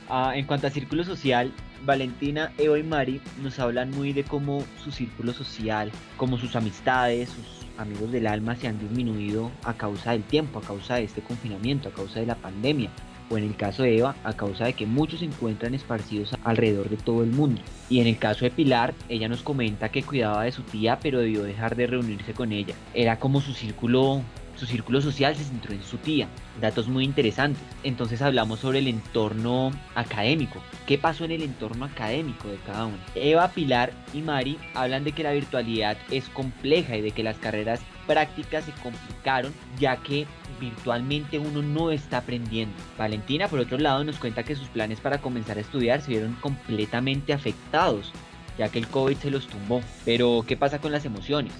Ah, 0.09 0.33
en 0.35 0.45
cuanto 0.45 0.67
a 0.67 0.69
círculo 0.69 1.03
social, 1.03 1.51
Valentina, 1.85 2.53
Eva 2.57 2.79
y 2.79 2.83
Mari 2.83 3.21
nos 3.41 3.59
hablan 3.59 3.91
muy 3.91 4.13
de 4.13 4.23
cómo 4.23 4.63
su 4.81 4.91
círculo 4.91 5.33
social, 5.33 5.91
como 6.15 6.37
sus 6.37 6.55
amistades, 6.55 7.29
sus 7.29 7.67
amigos 7.77 8.11
del 8.11 8.27
alma 8.27 8.55
se 8.55 8.67
han 8.67 8.79
disminuido 8.79 9.51
a 9.63 9.73
causa 9.73 10.11
del 10.11 10.23
tiempo, 10.23 10.59
a 10.59 10.61
causa 10.61 10.95
de 10.95 11.03
este 11.03 11.21
confinamiento, 11.21 11.89
a 11.89 11.93
causa 11.93 12.21
de 12.21 12.25
la 12.25 12.35
pandemia, 12.35 12.89
o 13.29 13.37
en 13.37 13.43
el 13.43 13.55
caso 13.57 13.83
de 13.83 13.97
Eva, 13.97 14.15
a 14.23 14.33
causa 14.33 14.65
de 14.65 14.73
que 14.73 14.85
muchos 14.85 15.19
se 15.19 15.25
encuentran 15.25 15.73
esparcidos 15.73 16.33
alrededor 16.45 16.89
de 16.89 16.97
todo 16.97 17.23
el 17.23 17.31
mundo. 17.31 17.61
Y 17.89 17.99
en 17.99 18.07
el 18.07 18.17
caso 18.17 18.45
de 18.45 18.51
Pilar, 18.51 18.93
ella 19.09 19.27
nos 19.27 19.41
comenta 19.41 19.89
que 19.89 20.03
cuidaba 20.03 20.43
de 20.43 20.53
su 20.53 20.63
tía, 20.63 20.99
pero 21.01 21.19
debió 21.19 21.43
dejar 21.43 21.75
de 21.75 21.87
reunirse 21.87 22.33
con 22.33 22.53
ella. 22.53 22.75
Era 22.93 23.19
como 23.19 23.41
su 23.41 23.53
círculo 23.53 24.21
su 24.57 24.65
círculo 24.65 25.01
social 25.01 25.35
se 25.35 25.43
centró 25.43 25.73
en 25.73 25.83
su 25.83 25.97
tía. 25.97 26.27
Datos 26.59 26.87
muy 26.87 27.03
interesantes. 27.03 27.61
Entonces 27.83 28.21
hablamos 28.21 28.59
sobre 28.59 28.79
el 28.79 28.87
entorno 28.87 29.71
académico. 29.95 30.61
¿Qué 30.85 30.97
pasó 30.97 31.25
en 31.25 31.31
el 31.31 31.43
entorno 31.43 31.85
académico 31.85 32.47
de 32.47 32.57
cada 32.57 32.85
uno? 32.85 32.97
Eva, 33.15 33.49
Pilar 33.49 33.93
y 34.13 34.21
Mari 34.21 34.57
hablan 34.73 35.03
de 35.03 35.11
que 35.11 35.23
la 35.23 35.31
virtualidad 35.31 35.97
es 36.11 36.27
compleja 36.29 36.97
y 36.97 37.01
de 37.01 37.11
que 37.11 37.23
las 37.23 37.37
carreras 37.37 37.81
prácticas 38.07 38.65
se 38.65 38.71
complicaron 38.71 39.53
ya 39.79 39.97
que 39.97 40.25
virtualmente 40.59 41.39
uno 41.39 41.61
no 41.61 41.91
está 41.91 42.19
aprendiendo. 42.19 42.75
Valentina, 42.97 43.47
por 43.47 43.59
otro 43.59 43.77
lado, 43.77 44.03
nos 44.03 44.17
cuenta 44.17 44.43
que 44.43 44.55
sus 44.55 44.69
planes 44.69 44.99
para 44.99 45.19
comenzar 45.19 45.57
a 45.57 45.61
estudiar 45.61 46.01
se 46.01 46.11
vieron 46.11 46.33
completamente 46.41 47.33
afectados 47.33 48.11
ya 48.57 48.69
que 48.69 48.79
el 48.79 48.87
COVID 48.87 49.17
se 49.17 49.31
los 49.31 49.47
tumbó. 49.47 49.81
Pero, 50.03 50.43
¿qué 50.47 50.57
pasa 50.57 50.79
con 50.79 50.91
las 50.91 51.05
emociones? 51.05 51.53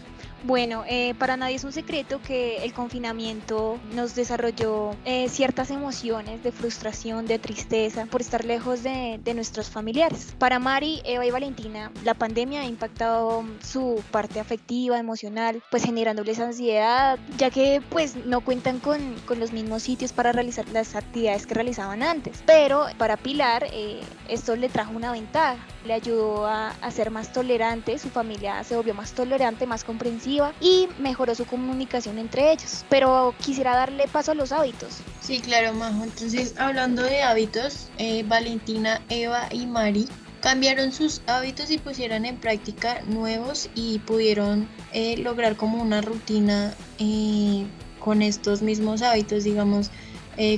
Bueno, 0.44 0.84
eh, 0.88 1.15
para 1.17 1.36
nadie 1.36 1.56
es 1.56 1.63
un 1.63 1.74
secreto 1.74 2.22
que 2.22 2.63
el 2.63 2.74
confinamiento 2.74 3.79
nos 3.94 4.13
desarrolló 4.13 4.91
eh, 5.03 5.29
ciertas 5.29 5.72
emociones 5.72 6.44
de 6.44 6.51
frustración, 6.51 7.25
de 7.25 7.39
tristeza 7.39 8.06
por 8.06 8.22
estar 8.22 8.46
lejos 8.46 8.84
de, 8.84 9.20
nuestros 9.34 9.70
familiares. 9.70 10.34
Para 10.39 10.58
Mari, 10.58 11.01
Eva 11.03 11.25
y 11.25 11.32
Valentina, 11.32 11.91
la 12.03 12.13
pandemia 12.13 12.62
ha 12.62 12.65
impactado 12.65 13.44
su 13.62 14.01
parte 14.10 14.39
afectiva, 14.39 14.98
emocional, 14.98 15.62
pues 15.70 15.84
generándoles 15.84 16.39
ansiedad, 16.39 17.20
ya 17.38 17.51
que 17.51 17.82
pues 17.89 18.15
no 18.15 18.41
cuentan 18.41 18.79
con, 18.79 19.15
los 19.38 19.51
mismos 19.51 19.84
sitios 19.84 20.13
para 20.13 20.32
realizar 20.32 20.67
las 20.70 20.96
actividades 20.96 21.46
que 21.46 21.53
realizaban 21.53 22.01
antes. 22.01 22.41
Pero 22.48 22.88
para 22.98 23.17
Pilar, 23.17 23.67
eh, 23.72 24.01
esto 24.27 24.56
le 24.56 24.70
trajo 24.70 24.94
una 24.94 25.12
ventaja, 25.12 25.58
le 25.86 25.94
ayudó 25.94 26.48
a, 26.48 26.70
a 26.70 26.91
ser 26.91 27.12
más 27.12 27.32
tolerante, 27.32 28.00
su 28.00 28.10
familia 28.10 28.63
se 28.63 28.75
volvió 28.75 28.96
más 28.96 29.13
tolerante, 29.13 29.67
más 29.67 29.84
comprensiva 29.84 30.26
y 30.60 30.88
mejoró 31.00 31.36
su 31.36 31.46
comunicación 31.46 32.17
entre 32.17 32.51
ellos. 32.51 32.86
Pero 32.89 33.34
quisiera 33.43 33.75
darle 33.75 34.07
paso 34.07 34.31
a 34.31 34.36
los 34.36 34.51
hábitos. 34.51 34.98
Sí, 35.22 35.39
claro, 35.39 35.74
Majo. 35.74 36.03
Entonces, 36.03 36.55
hablando 36.57 37.03
de 37.03 37.22
hábitos, 37.22 37.88
eh, 37.98 38.24
Valentina, 38.24 39.01
Eva 39.10 39.48
y 39.51 39.65
Mari 39.65 40.07
cambiaron 40.41 40.91
sus 40.91 41.22
hábitos 41.27 41.72
y 41.72 41.77
pusieron 41.77 42.25
en 42.25 42.38
práctica 42.38 43.01
nuevos 43.07 43.69
y 43.74 44.00
pudieron 44.00 44.67
eh, 44.93 45.17
lograr 45.17 45.55
como 45.55 45.81
una 45.81 46.01
rutina 46.01 46.74
eh, 47.00 47.65
con 48.00 48.22
estos 48.22 48.62
mismos 48.62 49.01
hábitos, 49.01 49.43
digamos, 49.43 49.91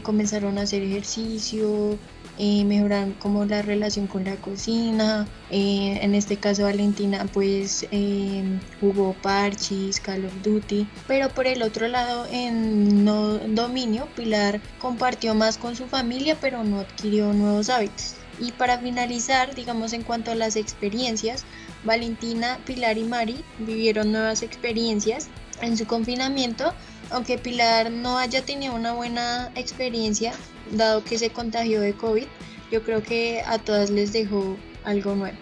comenzaron 0.04 0.58
a 0.58 0.64
hacer 0.64 0.84
ejercicio, 0.84 1.98
eh, 2.40 3.14
como 3.20 3.46
la 3.46 3.62
relación 3.62 4.08
con 4.08 4.24
la 4.24 4.36
cocina. 4.38 5.28
Eh, 5.52 6.00
en 6.02 6.16
este 6.16 6.38
caso 6.38 6.64
Valentina 6.64 7.26
pues 7.32 7.86
eh, 7.92 8.44
jugó 8.80 9.14
Parchis, 9.22 10.00
Call 10.00 10.26
of 10.26 10.34
Duty. 10.42 10.88
Pero 11.08 11.30
por 11.30 11.46
el 11.48 11.62
otro 11.62 11.88
lado 11.88 12.26
en 12.32 13.04
no 13.04 13.38
dominio 13.40 14.08
Pilar 14.16 14.62
compartió 14.80 15.36
más 15.36 15.58
con 15.58 15.76
su 15.76 15.88
familia 15.88 16.38
pero 16.40 16.64
no 16.64 16.80
adquirió 16.80 17.34
nuevos 17.34 17.70
hábitos. 17.70 18.16
Y 18.40 18.54
para 18.54 18.78
finalizar, 18.78 19.54
digamos 19.54 19.92
en 19.92 20.04
cuanto 20.04 20.32
a 20.32 20.36
las 20.36 20.56
experiencias, 20.56 21.44
Valentina, 21.84 22.58
Pilar 22.66 22.98
y 22.98 23.04
Mari 23.04 23.44
vivieron 23.60 24.14
nuevas 24.14 24.44
experiencias 24.44 25.28
en 25.62 25.78
su 25.78 25.86
confinamiento, 25.86 26.74
aunque 27.10 27.38
Pilar 27.38 27.92
no 27.92 28.18
haya 28.18 28.46
tenido 28.46 28.76
una 28.76 28.94
buena 28.94 29.52
experiencia, 29.56 30.32
dado 30.72 31.04
que 31.04 31.18
se 31.18 31.30
contagió 31.30 31.82
de 31.82 31.94
COVID, 31.94 32.26
yo 32.72 32.84
creo 32.84 33.02
que 33.02 33.42
a 33.46 33.58
todas 33.60 33.90
les 33.90 34.14
dejó 34.14 34.58
algo 34.84 35.16
nuevo. 35.16 35.38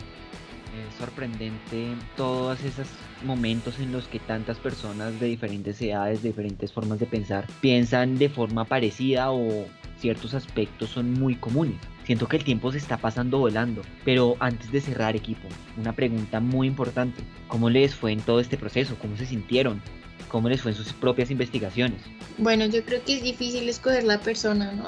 Es 0.90 0.96
sorprendente 1.00 1.96
todos 2.16 2.64
esos 2.64 2.88
momentos 3.24 3.80
en 3.80 3.92
los 3.92 4.08
que 4.08 4.20
tantas 4.20 4.58
personas 4.58 5.20
de 5.20 5.28
diferentes 5.28 5.82
edades, 5.82 6.22
de 6.22 6.30
diferentes 6.30 6.72
formas 6.72 7.00
de 7.00 7.08
pensar, 7.08 7.48
piensan 7.62 8.18
de 8.18 8.30
forma 8.30 8.66
parecida 8.66 9.32
o 9.32 9.66
ciertos 10.00 10.34
aspectos 10.34 10.90
son 10.92 11.14
muy 11.14 11.36
comunes. 11.36 11.78
Siento 12.06 12.28
que 12.28 12.38
el 12.38 12.44
tiempo 12.44 12.72
se 12.72 12.78
está 12.78 12.98
pasando 12.98 13.40
volando, 13.40 13.82
pero 14.06 14.38
antes 14.40 14.72
de 14.72 14.80
cerrar 14.82 15.16
equipo, 15.16 15.48
una 15.78 15.94
pregunta 15.94 16.40
muy 16.40 16.68
importante. 16.68 17.24
¿Cómo 17.48 17.70
les 17.70 17.96
fue 17.96 18.12
en 18.12 18.22
todo 18.22 18.40
este 18.40 18.58
proceso? 18.58 18.96
¿Cómo 19.02 19.18
se 19.18 19.26
sintieron? 19.26 19.82
¿Cómo 20.30 20.48
les 20.50 20.62
fue 20.62 20.72
en 20.72 20.78
sus 20.78 20.94
propias 20.94 21.32
investigaciones? 21.32 22.02
Bueno, 22.38 22.66
yo 22.66 22.84
creo 22.84 23.04
que 23.04 23.16
es 23.16 23.24
difícil 23.24 23.68
escoger 23.68 24.04
la 24.04 24.20
persona, 24.20 24.72
¿no? 24.72 24.88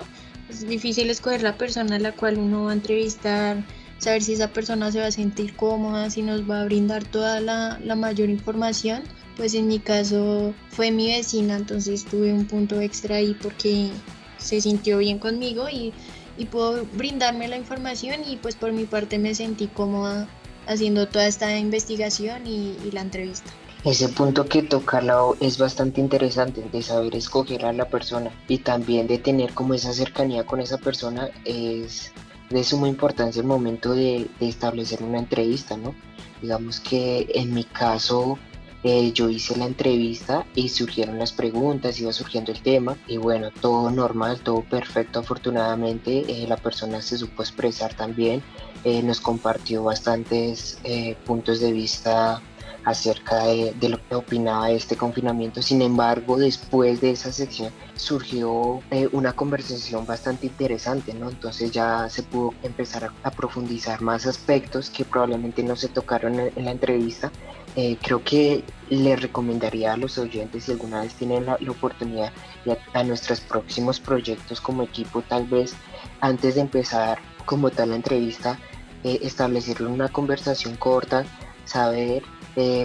Es 0.49 0.67
difícil 0.67 1.09
escoger 1.09 1.43
la 1.43 1.57
persona 1.57 1.97
a 1.97 1.99
la 1.99 2.11
cual 2.11 2.37
uno 2.37 2.65
va 2.65 2.71
a 2.71 2.73
entrevistar, 2.73 3.63
saber 3.99 4.23
si 4.23 4.33
esa 4.33 4.51
persona 4.51 4.91
se 4.91 4.99
va 4.99 5.07
a 5.07 5.11
sentir 5.11 5.55
cómoda, 5.55 6.09
si 6.09 6.23
nos 6.23 6.49
va 6.49 6.61
a 6.61 6.65
brindar 6.65 7.03
toda 7.03 7.39
la, 7.39 7.79
la 7.83 7.95
mayor 7.95 8.29
información. 8.29 9.03
Pues 9.37 9.53
en 9.53 9.67
mi 9.67 9.79
caso 9.79 10.53
fue 10.69 10.91
mi 10.91 11.07
vecina, 11.07 11.55
entonces 11.55 12.03
tuve 12.03 12.33
un 12.33 12.45
punto 12.45 12.81
extra 12.81 13.17
ahí 13.17 13.37
porque 13.41 13.89
se 14.37 14.59
sintió 14.59 14.97
bien 14.97 15.19
conmigo 15.19 15.69
y, 15.69 15.93
y 16.37 16.45
pudo 16.45 16.85
brindarme 16.93 17.47
la 17.47 17.57
información 17.57 18.21
y 18.27 18.37
pues 18.37 18.55
por 18.55 18.73
mi 18.73 18.85
parte 18.85 19.19
me 19.19 19.35
sentí 19.35 19.67
cómoda 19.67 20.27
haciendo 20.67 21.07
toda 21.07 21.27
esta 21.27 21.57
investigación 21.57 22.47
y, 22.47 22.75
y 22.85 22.91
la 22.91 23.01
entrevista. 23.01 23.51
Ese 23.85 24.09
punto 24.09 24.45
que 24.45 24.61
toca 24.61 25.01
es 25.39 25.57
bastante 25.57 26.01
interesante 26.01 26.61
de 26.69 26.81
saber 26.81 27.15
escoger 27.15 27.65
a 27.65 27.71
la 27.71 27.87
persona 27.87 28.29
y 28.49 28.57
también 28.57 29.07
de 29.07 29.19
tener 29.19 29.53
como 29.53 29.73
esa 29.73 29.93
cercanía 29.93 30.45
con 30.45 30.59
esa 30.59 30.77
persona 30.77 31.29
es 31.45 32.11
de 32.49 32.63
suma 32.65 32.89
importancia 32.89 33.39
el 33.39 33.47
momento 33.47 33.93
de, 33.93 34.29
establecer 34.41 35.01
una 35.01 35.19
entrevista, 35.19 35.77
¿no? 35.77 35.95
Digamos 36.41 36.81
que 36.81 37.27
en 37.33 37.53
mi 37.53 37.63
caso 37.63 38.37
eh, 38.83 39.13
yo 39.13 39.29
hice 39.29 39.55
la 39.57 39.65
entrevista 39.65 40.45
y 40.55 40.67
surgieron 40.67 41.17
las 41.17 41.31
preguntas, 41.31 42.01
iba 42.01 42.11
surgiendo 42.11 42.51
el 42.51 42.61
tema 42.61 42.97
y 43.07 43.15
bueno, 43.15 43.49
todo 43.61 43.91
normal, 43.91 44.41
todo 44.41 44.61
perfecto 44.61 45.19
afortunadamente, 45.19 46.25
eh, 46.27 46.47
la 46.49 46.57
persona 46.57 47.01
se 47.01 47.17
supo 47.17 47.43
expresar 47.43 47.93
también, 47.93 48.43
eh, 48.83 49.01
nos 49.03 49.21
compartió 49.21 49.83
bastantes 49.83 50.79
puntos 51.25 51.61
de 51.61 51.71
vista 51.71 52.41
acerca 52.85 53.45
de, 53.45 53.89
lo 53.89 53.97
que 54.07 54.15
opinaba 54.15 54.67
de 54.67 54.75
este 54.75 54.95
confinamiento. 54.95 55.61
Sin 55.61 55.81
embargo, 55.81 56.37
después 56.37 57.01
de 57.01 57.11
esa 57.11 57.31
sección 57.31 57.71
surgió 57.95 58.81
eh, 58.91 59.09
una 59.11 59.33
conversación 59.33 60.05
bastante 60.05 60.47
interesante, 60.47 61.13
¿no? 61.13 61.29
Entonces 61.29 61.71
ya 61.71 62.07
se 62.09 62.23
pudo 62.23 62.53
empezar 62.63 63.11
a, 63.23 63.31
profundizar 63.31 64.01
más 64.01 64.25
aspectos 64.25 64.89
que 64.89 65.05
probablemente 65.05 65.63
no 65.63 65.75
se 65.75 65.87
tocaron 65.87 66.39
en, 66.39 66.65
la 66.65 66.71
entrevista. 66.71 67.31
Eh, 67.75 67.97
creo 68.01 68.23
que 68.23 68.63
le 68.89 69.15
recomendaría 69.15 69.93
a 69.93 69.97
los 69.97 70.17
oyentes, 70.17 70.65
si 70.65 70.71
alguna 70.71 71.01
vez 71.01 71.13
tienen 71.13 71.45
la, 71.45 71.57
oportunidad, 71.67 72.31
a, 72.93 72.99
a 72.99 73.03
nuestros 73.03 73.39
próximos 73.41 73.99
proyectos 73.99 74.59
como 74.59 74.83
equipo, 74.83 75.21
tal 75.21 75.45
vez 75.45 75.73
antes 76.21 76.55
de 76.55 76.61
empezar 76.61 77.19
como 77.45 77.69
tal 77.69 77.89
la 77.89 77.95
entrevista, 77.95 78.59
eh, 79.03 79.19
establecer 79.21 79.81
una 79.83 80.09
conversación 80.09 80.75
corta, 80.75 81.23
saber 81.63 82.23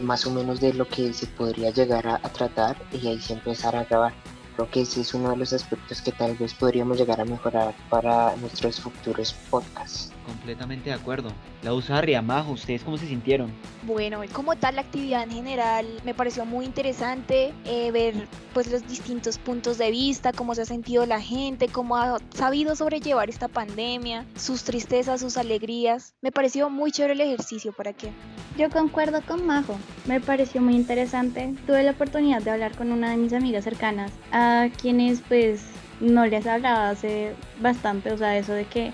más 0.02 0.26
o 0.26 0.30
menos 0.30 0.60
de 0.60 0.72
lo 0.72 0.86
que 0.88 1.12
se 1.12 1.26
podría 1.26 1.70
llegar 1.70 2.06
a, 2.06 2.18
tratar 2.18 2.76
y 2.92 3.06
ahí 3.06 3.20
sí 3.20 3.32
empezar 3.32 3.76
a 3.76 3.84
grabar. 3.84 4.12
Creo 4.56 4.70
que 4.70 4.82
ese 4.82 5.00
es 5.00 5.14
uno 5.14 5.30
de 5.30 5.36
los 5.36 5.52
aspectos 5.52 6.00
que 6.00 6.12
tal 6.12 6.36
vez 6.36 6.54
podríamos 6.54 6.98
llegar 6.98 7.20
a 7.20 7.24
mejorar 7.24 7.74
para 7.90 8.36
nuestros 8.36 8.80
futuros 8.80 9.32
podcasts. 9.50 10.12
Completamente 10.26 10.90
de 10.90 10.96
acuerdo. 10.96 11.30
La 11.62 11.74
usaría 11.74 12.22
Majo, 12.22 12.52
¿ustedes 12.52 12.82
cómo 12.82 12.96
se 12.96 13.06
sintieron? 13.06 13.50
Bueno, 13.82 14.20
como 14.32 14.56
tal 14.56 14.76
la 14.76 14.82
actividad 14.82 15.22
en 15.22 15.30
general 15.30 15.86
me 16.04 16.14
pareció 16.14 16.44
muy 16.44 16.64
interesante 16.64 17.52
eh, 17.64 17.90
ver 17.90 18.26
pues 18.54 18.70
los 18.70 18.86
distintos 18.86 19.38
puntos 19.38 19.78
de 19.78 19.90
vista, 19.90 20.32
cómo 20.32 20.54
se 20.54 20.62
ha 20.62 20.64
sentido 20.64 21.04
la 21.04 21.20
gente, 21.20 21.68
cómo 21.68 21.96
ha 21.96 22.18
sabido 22.34 22.74
sobrellevar 22.76 23.28
esta 23.28 23.48
pandemia, 23.48 24.24
sus 24.36 24.64
tristezas, 24.64 25.20
sus 25.20 25.36
alegrías. 25.36 26.14
Me 26.22 26.32
pareció 26.32 26.70
muy 26.70 26.90
chévere 26.90 27.14
el 27.14 27.20
ejercicio, 27.20 27.72
¿para 27.72 27.92
qué? 27.92 28.10
Yo 28.56 28.70
concuerdo 28.70 29.20
con 29.22 29.44
Majo, 29.46 29.76
me 30.06 30.20
pareció 30.20 30.60
muy 30.62 30.76
interesante. 30.76 31.54
Tuve 31.66 31.82
la 31.82 31.90
oportunidad 31.90 32.42
de 32.42 32.50
hablar 32.50 32.76
con 32.76 32.92
una 32.92 33.10
de 33.10 33.16
mis 33.16 33.32
amigas 33.32 33.64
cercanas, 33.64 34.12
a 34.32 34.68
quienes 34.80 35.20
pues 35.28 35.62
no 36.00 36.26
les 36.26 36.46
hablaba 36.46 36.90
hace 36.90 37.34
bastante, 37.60 38.12
o 38.12 38.18
sea, 38.18 38.36
eso 38.36 38.52
de 38.52 38.64
que 38.64 38.92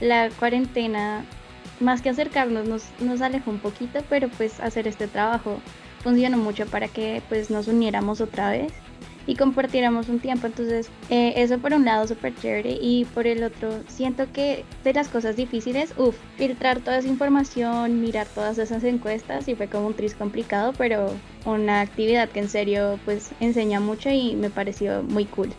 la 0.00 0.30
cuarentena, 0.30 1.24
más 1.80 2.02
que 2.02 2.10
acercarnos, 2.10 2.66
nos, 2.68 2.84
nos 3.00 3.20
alejó 3.20 3.50
un 3.50 3.58
poquito, 3.58 4.00
pero 4.08 4.28
pues 4.28 4.60
hacer 4.60 4.86
este 4.88 5.08
trabajo 5.08 5.60
funcionó 6.02 6.38
mucho 6.38 6.66
para 6.66 6.88
que 6.88 7.22
pues 7.28 7.50
nos 7.50 7.68
uniéramos 7.68 8.20
otra 8.20 8.50
vez 8.50 8.72
y 9.28 9.36
compartiéramos 9.36 10.08
un 10.08 10.18
tiempo. 10.18 10.46
Entonces, 10.46 10.88
eh, 11.10 11.34
eso 11.36 11.58
por 11.58 11.74
un 11.74 11.84
lado 11.84 12.08
súper 12.08 12.34
chévere 12.34 12.78
y 12.80 13.04
por 13.04 13.26
el 13.26 13.44
otro, 13.44 13.70
siento 13.86 14.26
que 14.32 14.64
de 14.82 14.94
las 14.94 15.08
cosas 15.08 15.36
difíciles, 15.36 15.92
uff, 15.98 16.16
filtrar 16.36 16.80
toda 16.80 16.98
esa 16.98 17.08
información, 17.08 18.00
mirar 18.00 18.26
todas 18.34 18.58
esas 18.58 18.82
encuestas 18.84 19.46
y 19.46 19.54
fue 19.54 19.68
como 19.68 19.88
un 19.88 19.94
tris 19.94 20.14
complicado, 20.14 20.72
pero 20.78 21.12
una 21.44 21.82
actividad 21.82 22.28
que 22.30 22.40
en 22.40 22.48
serio 22.48 22.98
pues 23.04 23.30
enseña 23.40 23.80
mucho 23.80 24.08
y 24.08 24.34
me 24.34 24.50
pareció 24.50 25.02
muy 25.02 25.26
cool 25.26 25.50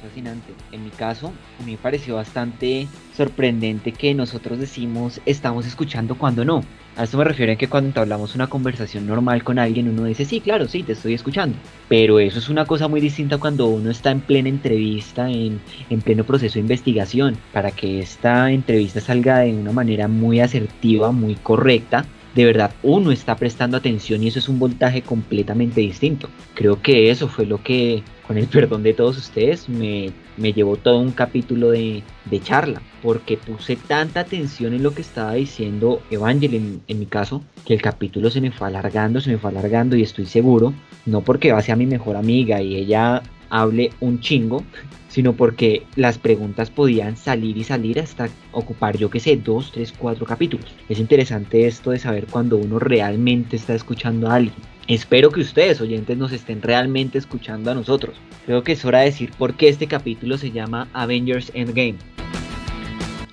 fascinante. 0.00 0.52
En 0.72 0.84
mi 0.84 0.90
caso, 0.90 1.32
a 1.58 1.62
mí 1.64 1.72
me 1.72 1.78
pareció 1.78 2.16
bastante 2.16 2.88
sorprendente 3.16 3.92
que 3.92 4.14
nosotros 4.14 4.58
decimos 4.58 5.20
estamos 5.26 5.66
escuchando 5.66 6.16
cuando 6.16 6.44
no. 6.44 6.62
A 6.96 7.04
esto 7.04 7.18
me 7.18 7.24
refiero 7.24 7.52
a 7.52 7.56
que 7.56 7.68
cuando 7.68 8.00
hablamos 8.00 8.34
una 8.34 8.48
conversación 8.48 9.06
normal 9.06 9.44
con 9.44 9.58
alguien 9.58 9.88
uno 9.88 10.04
dice 10.04 10.24
sí, 10.24 10.40
claro, 10.40 10.66
sí, 10.66 10.82
te 10.82 10.92
estoy 10.92 11.14
escuchando. 11.14 11.56
Pero 11.88 12.18
eso 12.18 12.38
es 12.38 12.48
una 12.48 12.64
cosa 12.64 12.88
muy 12.88 13.00
distinta 13.00 13.38
cuando 13.38 13.66
uno 13.66 13.90
está 13.90 14.10
en 14.10 14.20
plena 14.20 14.48
entrevista, 14.48 15.30
en, 15.30 15.60
en 15.88 16.00
pleno 16.00 16.24
proceso 16.24 16.54
de 16.54 16.60
investigación. 16.60 17.36
Para 17.52 17.70
que 17.70 18.00
esta 18.00 18.50
entrevista 18.50 19.00
salga 19.00 19.40
de 19.40 19.54
una 19.54 19.72
manera 19.72 20.08
muy 20.08 20.40
asertiva, 20.40 21.12
muy 21.12 21.36
correcta, 21.36 22.04
de 22.34 22.44
verdad 22.44 22.72
uno 22.82 23.10
está 23.10 23.36
prestando 23.36 23.76
atención 23.76 24.22
y 24.22 24.28
eso 24.28 24.38
es 24.38 24.48
un 24.48 24.58
voltaje 24.58 25.02
completamente 25.02 25.80
distinto. 25.80 26.28
Creo 26.54 26.80
que 26.80 27.10
eso 27.10 27.28
fue 27.28 27.46
lo 27.46 27.62
que, 27.62 28.02
con 28.26 28.38
el 28.38 28.46
perdón 28.46 28.82
de 28.82 28.94
todos 28.94 29.18
ustedes, 29.18 29.68
me, 29.68 30.10
me 30.36 30.52
llevó 30.52 30.76
todo 30.76 31.00
un 31.00 31.12
capítulo 31.12 31.70
de, 31.70 32.02
de, 32.24 32.40
charla, 32.40 32.82
porque 33.02 33.36
puse 33.36 33.76
tanta 33.76 34.20
atención 34.20 34.74
en 34.74 34.82
lo 34.82 34.94
que 34.94 35.02
estaba 35.02 35.34
diciendo 35.34 36.02
Evangel 36.10 36.54
en, 36.54 36.80
en, 36.86 36.98
mi 36.98 37.06
caso, 37.06 37.42
que 37.66 37.74
el 37.74 37.82
capítulo 37.82 38.30
se 38.30 38.40
me 38.40 38.52
fue 38.52 38.68
alargando, 38.68 39.20
se 39.20 39.30
me 39.30 39.38
fue 39.38 39.50
alargando 39.50 39.96
y 39.96 40.02
estoy 40.02 40.26
seguro, 40.26 40.72
no 41.06 41.22
porque 41.22 41.52
va 41.52 41.58
a 41.58 41.62
ser 41.62 41.76
mi 41.76 41.86
mejor 41.86 42.16
amiga 42.16 42.62
y 42.62 42.76
ella 42.76 43.22
hable 43.50 43.90
un 44.00 44.20
chingo, 44.20 44.64
sino 45.08 45.34
porque 45.34 45.82
las 45.96 46.18
preguntas 46.18 46.70
podían 46.70 47.16
salir 47.16 47.56
y 47.58 47.64
salir 47.64 48.00
hasta 48.00 48.28
ocupar, 48.52 48.96
yo 48.96 49.10
que 49.10 49.20
sé, 49.20 49.36
dos, 49.36 49.72
tres, 49.72 49.92
cuatro 49.92 50.24
capítulos. 50.24 50.72
Es 50.88 50.98
interesante 50.98 51.66
esto 51.66 51.90
de 51.90 51.98
saber 51.98 52.26
cuando 52.26 52.56
uno 52.56 52.78
realmente 52.78 53.56
está 53.56 53.74
escuchando 53.74 54.30
a 54.30 54.36
alguien. 54.36 54.54
Espero 54.86 55.30
que 55.30 55.40
ustedes, 55.40 55.80
oyentes, 55.80 56.16
nos 56.16 56.32
estén 56.32 56.62
realmente 56.62 57.18
escuchando 57.18 57.70
a 57.70 57.74
nosotros. 57.74 58.16
Creo 58.46 58.64
que 58.64 58.72
es 58.72 58.84
hora 58.84 59.00
de 59.00 59.06
decir 59.06 59.30
por 59.36 59.54
qué 59.54 59.68
este 59.68 59.86
capítulo 59.86 60.38
se 60.38 60.50
llama 60.50 60.88
Avengers 60.92 61.52
Endgame. 61.54 61.96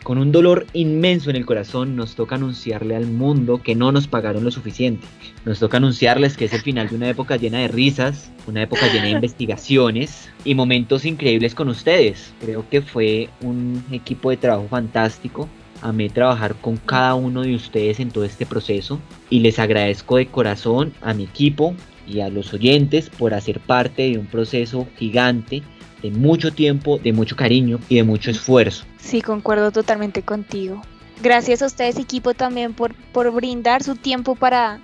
Con 0.08 0.20
un 0.20 0.32
dolor 0.32 0.68
inmenso 0.72 1.30
en 1.30 1.36
el 1.36 1.46
corazón 1.46 1.98
nos 1.98 2.16
toca 2.16 2.36
anunciarle 2.36 2.96
al 2.96 3.08
mundo 3.08 3.62
que 3.62 3.76
no 3.76 3.92
nos 3.92 4.08
pagaron 4.08 4.46
lo 4.46 4.52
suficiente. 4.52 5.06
Nos 5.44 5.60
toca 5.60 5.76
anunciarles 5.76 6.38
que 6.38 6.46
es 6.46 6.54
el 6.54 6.62
final 6.62 6.88
de 6.88 6.96
una 6.96 7.10
época 7.10 7.36
llena 7.36 7.60
de 7.60 7.68
risas, 7.68 8.32
una 8.48 8.62
época 8.62 8.88
llena 8.88 9.08
de 9.08 9.12
investigaciones 9.20 10.30
y 10.46 10.56
momentos 10.56 11.04
increíbles 11.04 11.54
con 11.54 11.68
ustedes. 11.68 12.34
Creo 12.40 12.66
que 12.70 12.82
fue 12.82 13.28
un 13.42 13.84
equipo 13.92 14.30
de 14.30 14.38
trabajo 14.38 14.70
fantástico. 14.70 15.50
Amé 15.82 16.08
trabajar 16.08 16.56
con 16.56 16.78
cada 16.78 17.14
uno 17.16 17.42
de 17.42 17.56
ustedes 17.56 18.00
en 18.00 18.10
todo 18.10 18.24
este 18.24 18.46
proceso 18.46 19.02
y 19.30 19.42
les 19.42 19.60
agradezco 19.60 20.16
de 20.16 20.28
corazón 20.28 20.94
a 21.02 21.14
mi 21.14 21.26
equipo 21.26 21.76
y 22.08 22.22
a 22.22 22.30
los 22.30 22.54
oyentes 22.54 23.10
por 23.10 23.34
hacer 23.34 23.60
parte 23.60 24.04
de 24.04 24.18
un 24.18 24.28
proceso 24.28 24.88
gigante 24.98 25.64
de 26.02 26.12
mucho 26.12 26.52
tiempo, 26.54 27.00
de 27.00 27.14
mucho 27.14 27.36
cariño 27.36 27.80
y 27.90 27.96
de 27.96 28.04
mucho 28.04 28.32
esfuerzo. 28.32 28.86
Sí, 29.00 29.22
concuerdo 29.22 29.72
totalmente 29.72 30.22
contigo. 30.22 30.82
Gracias 31.22 31.62
a 31.62 31.66
ustedes 31.66 31.98
equipo 31.98 32.34
también 32.34 32.74
por, 32.74 32.94
por 33.12 33.32
brindar 33.32 33.84
su 33.84 33.96
tiempo 33.96 34.36
para 34.36 34.80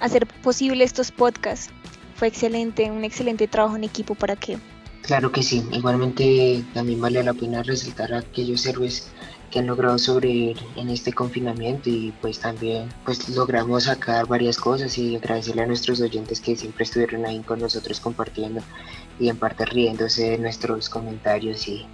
hacer 0.00 0.26
posible 0.26 0.84
estos 0.84 1.10
podcasts. 1.10 1.72
Fue 2.14 2.28
excelente, 2.28 2.90
un 2.90 3.04
excelente 3.04 3.48
trabajo 3.48 3.76
en 3.76 3.84
equipo 3.84 4.14
para 4.14 4.36
que... 4.36 4.58
Claro 5.02 5.32
que 5.32 5.42
sí, 5.42 5.64
igualmente 5.72 6.64
también 6.74 7.00
vale 7.00 7.22
la 7.22 7.34
pena 7.34 7.62
resaltar 7.62 8.14
a 8.14 8.18
aquellos 8.18 8.64
héroes 8.66 9.08
que 9.50 9.58
han 9.58 9.66
logrado 9.66 9.98
sobrevivir 9.98 10.56
en 10.76 10.88
este 10.88 11.12
confinamiento 11.12 11.90
y 11.90 12.14
pues 12.22 12.38
también 12.38 12.88
pues 13.04 13.28
logramos 13.28 13.84
sacar 13.84 14.26
varias 14.26 14.56
cosas 14.56 14.96
y 14.96 15.16
agradecerle 15.16 15.62
a 15.62 15.66
nuestros 15.66 16.00
oyentes 16.00 16.40
que 16.40 16.56
siempre 16.56 16.84
estuvieron 16.84 17.26
ahí 17.26 17.40
con 17.40 17.58
nosotros 17.58 18.00
compartiendo 18.00 18.62
y 19.20 19.28
en 19.28 19.36
parte 19.36 19.66
riéndose 19.66 20.30
de 20.30 20.38
nuestros 20.38 20.88
comentarios 20.88 21.68
y 21.68 21.86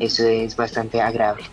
eso 0.00 0.24
es 0.24 0.56
bastante 0.56 1.00
agradable. 1.00 1.44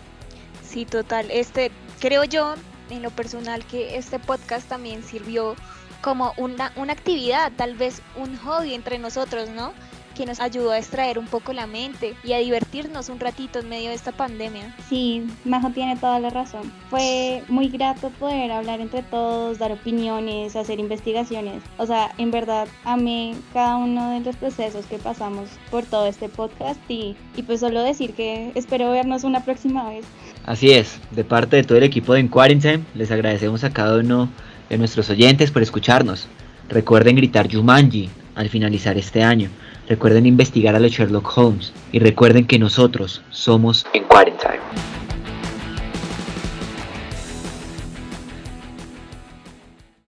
Sí, 0.62 0.86
total. 0.86 1.30
Este, 1.30 1.70
creo 2.00 2.24
yo, 2.24 2.54
en 2.88 3.02
lo 3.02 3.10
personal, 3.10 3.64
que 3.66 3.96
este 3.96 4.18
podcast 4.18 4.68
también 4.68 5.02
sirvió 5.02 5.56
como 6.02 6.32
una, 6.36 6.72
una 6.76 6.92
actividad, 6.92 7.52
tal 7.56 7.76
vez 7.76 8.00
un 8.16 8.36
hobby 8.38 8.74
entre 8.74 8.98
nosotros, 8.98 9.48
¿no? 9.50 9.72
Que 10.14 10.26
nos 10.26 10.40
ayudó 10.40 10.70
a 10.70 10.78
extraer 10.78 11.18
un 11.18 11.26
poco 11.26 11.52
la 11.52 11.66
mente 11.66 12.14
y 12.24 12.32
a 12.32 12.38
divertirnos 12.38 13.08
un 13.08 13.20
ratito 13.20 13.58
en 13.58 13.68
medio 13.68 13.90
de 13.90 13.94
esta 13.94 14.12
pandemia. 14.12 14.74
Sí, 14.88 15.26
Majo 15.44 15.70
tiene 15.70 15.96
toda 15.96 16.20
la 16.20 16.30
razón. 16.30 16.72
Fue 16.88 17.42
muy 17.48 17.68
grato 17.68 18.10
poder 18.10 18.52
hablar 18.52 18.80
entre 18.80 19.02
todos, 19.02 19.58
dar 19.58 19.72
opiniones, 19.72 20.56
hacer 20.56 20.80
investigaciones. 20.80 21.62
O 21.78 21.86
sea, 21.86 22.12
en 22.18 22.30
verdad 22.30 22.68
amé 22.84 23.34
cada 23.52 23.76
uno 23.76 24.10
de 24.10 24.20
los 24.20 24.36
procesos 24.36 24.86
que 24.86 24.98
pasamos 24.98 25.48
por 25.70 25.84
todo 25.84 26.06
este 26.06 26.28
podcast 26.28 26.80
y, 26.88 27.16
y 27.36 27.42
pues 27.42 27.60
solo 27.60 27.82
decir 27.82 28.14
que 28.14 28.52
espero 28.54 28.90
vernos 28.90 29.24
una 29.24 29.44
próxima 29.44 29.88
vez. 29.88 30.04
Así 30.44 30.70
es, 30.70 30.98
de 31.10 31.24
parte 31.24 31.56
de 31.56 31.64
todo 31.64 31.78
el 31.78 31.84
equipo 31.84 32.14
de 32.14 32.20
En 32.20 32.28
Quarantine, 32.28 32.84
les 32.94 33.10
agradecemos 33.10 33.64
a 33.64 33.72
cada 33.72 33.98
uno 33.98 34.28
de 34.68 34.78
nuestros 34.78 35.10
oyentes 35.10 35.50
por 35.50 35.62
escucharnos. 35.62 36.28
Recuerden 36.68 37.16
gritar 37.16 37.52
Jumanji 37.52 38.08
al 38.34 38.48
finalizar 38.48 38.96
este 38.96 39.22
año. 39.22 39.50
Recuerden 39.88 40.26
investigar 40.26 40.74
a 40.74 40.80
los 40.80 40.92
Sherlock 40.92 41.36
Holmes 41.36 41.72
y 41.92 41.98
recuerden 41.98 42.46
que 42.46 42.58
nosotros 42.58 43.22
somos 43.30 43.84
en 43.92 44.04
Quarantine. 44.04 44.60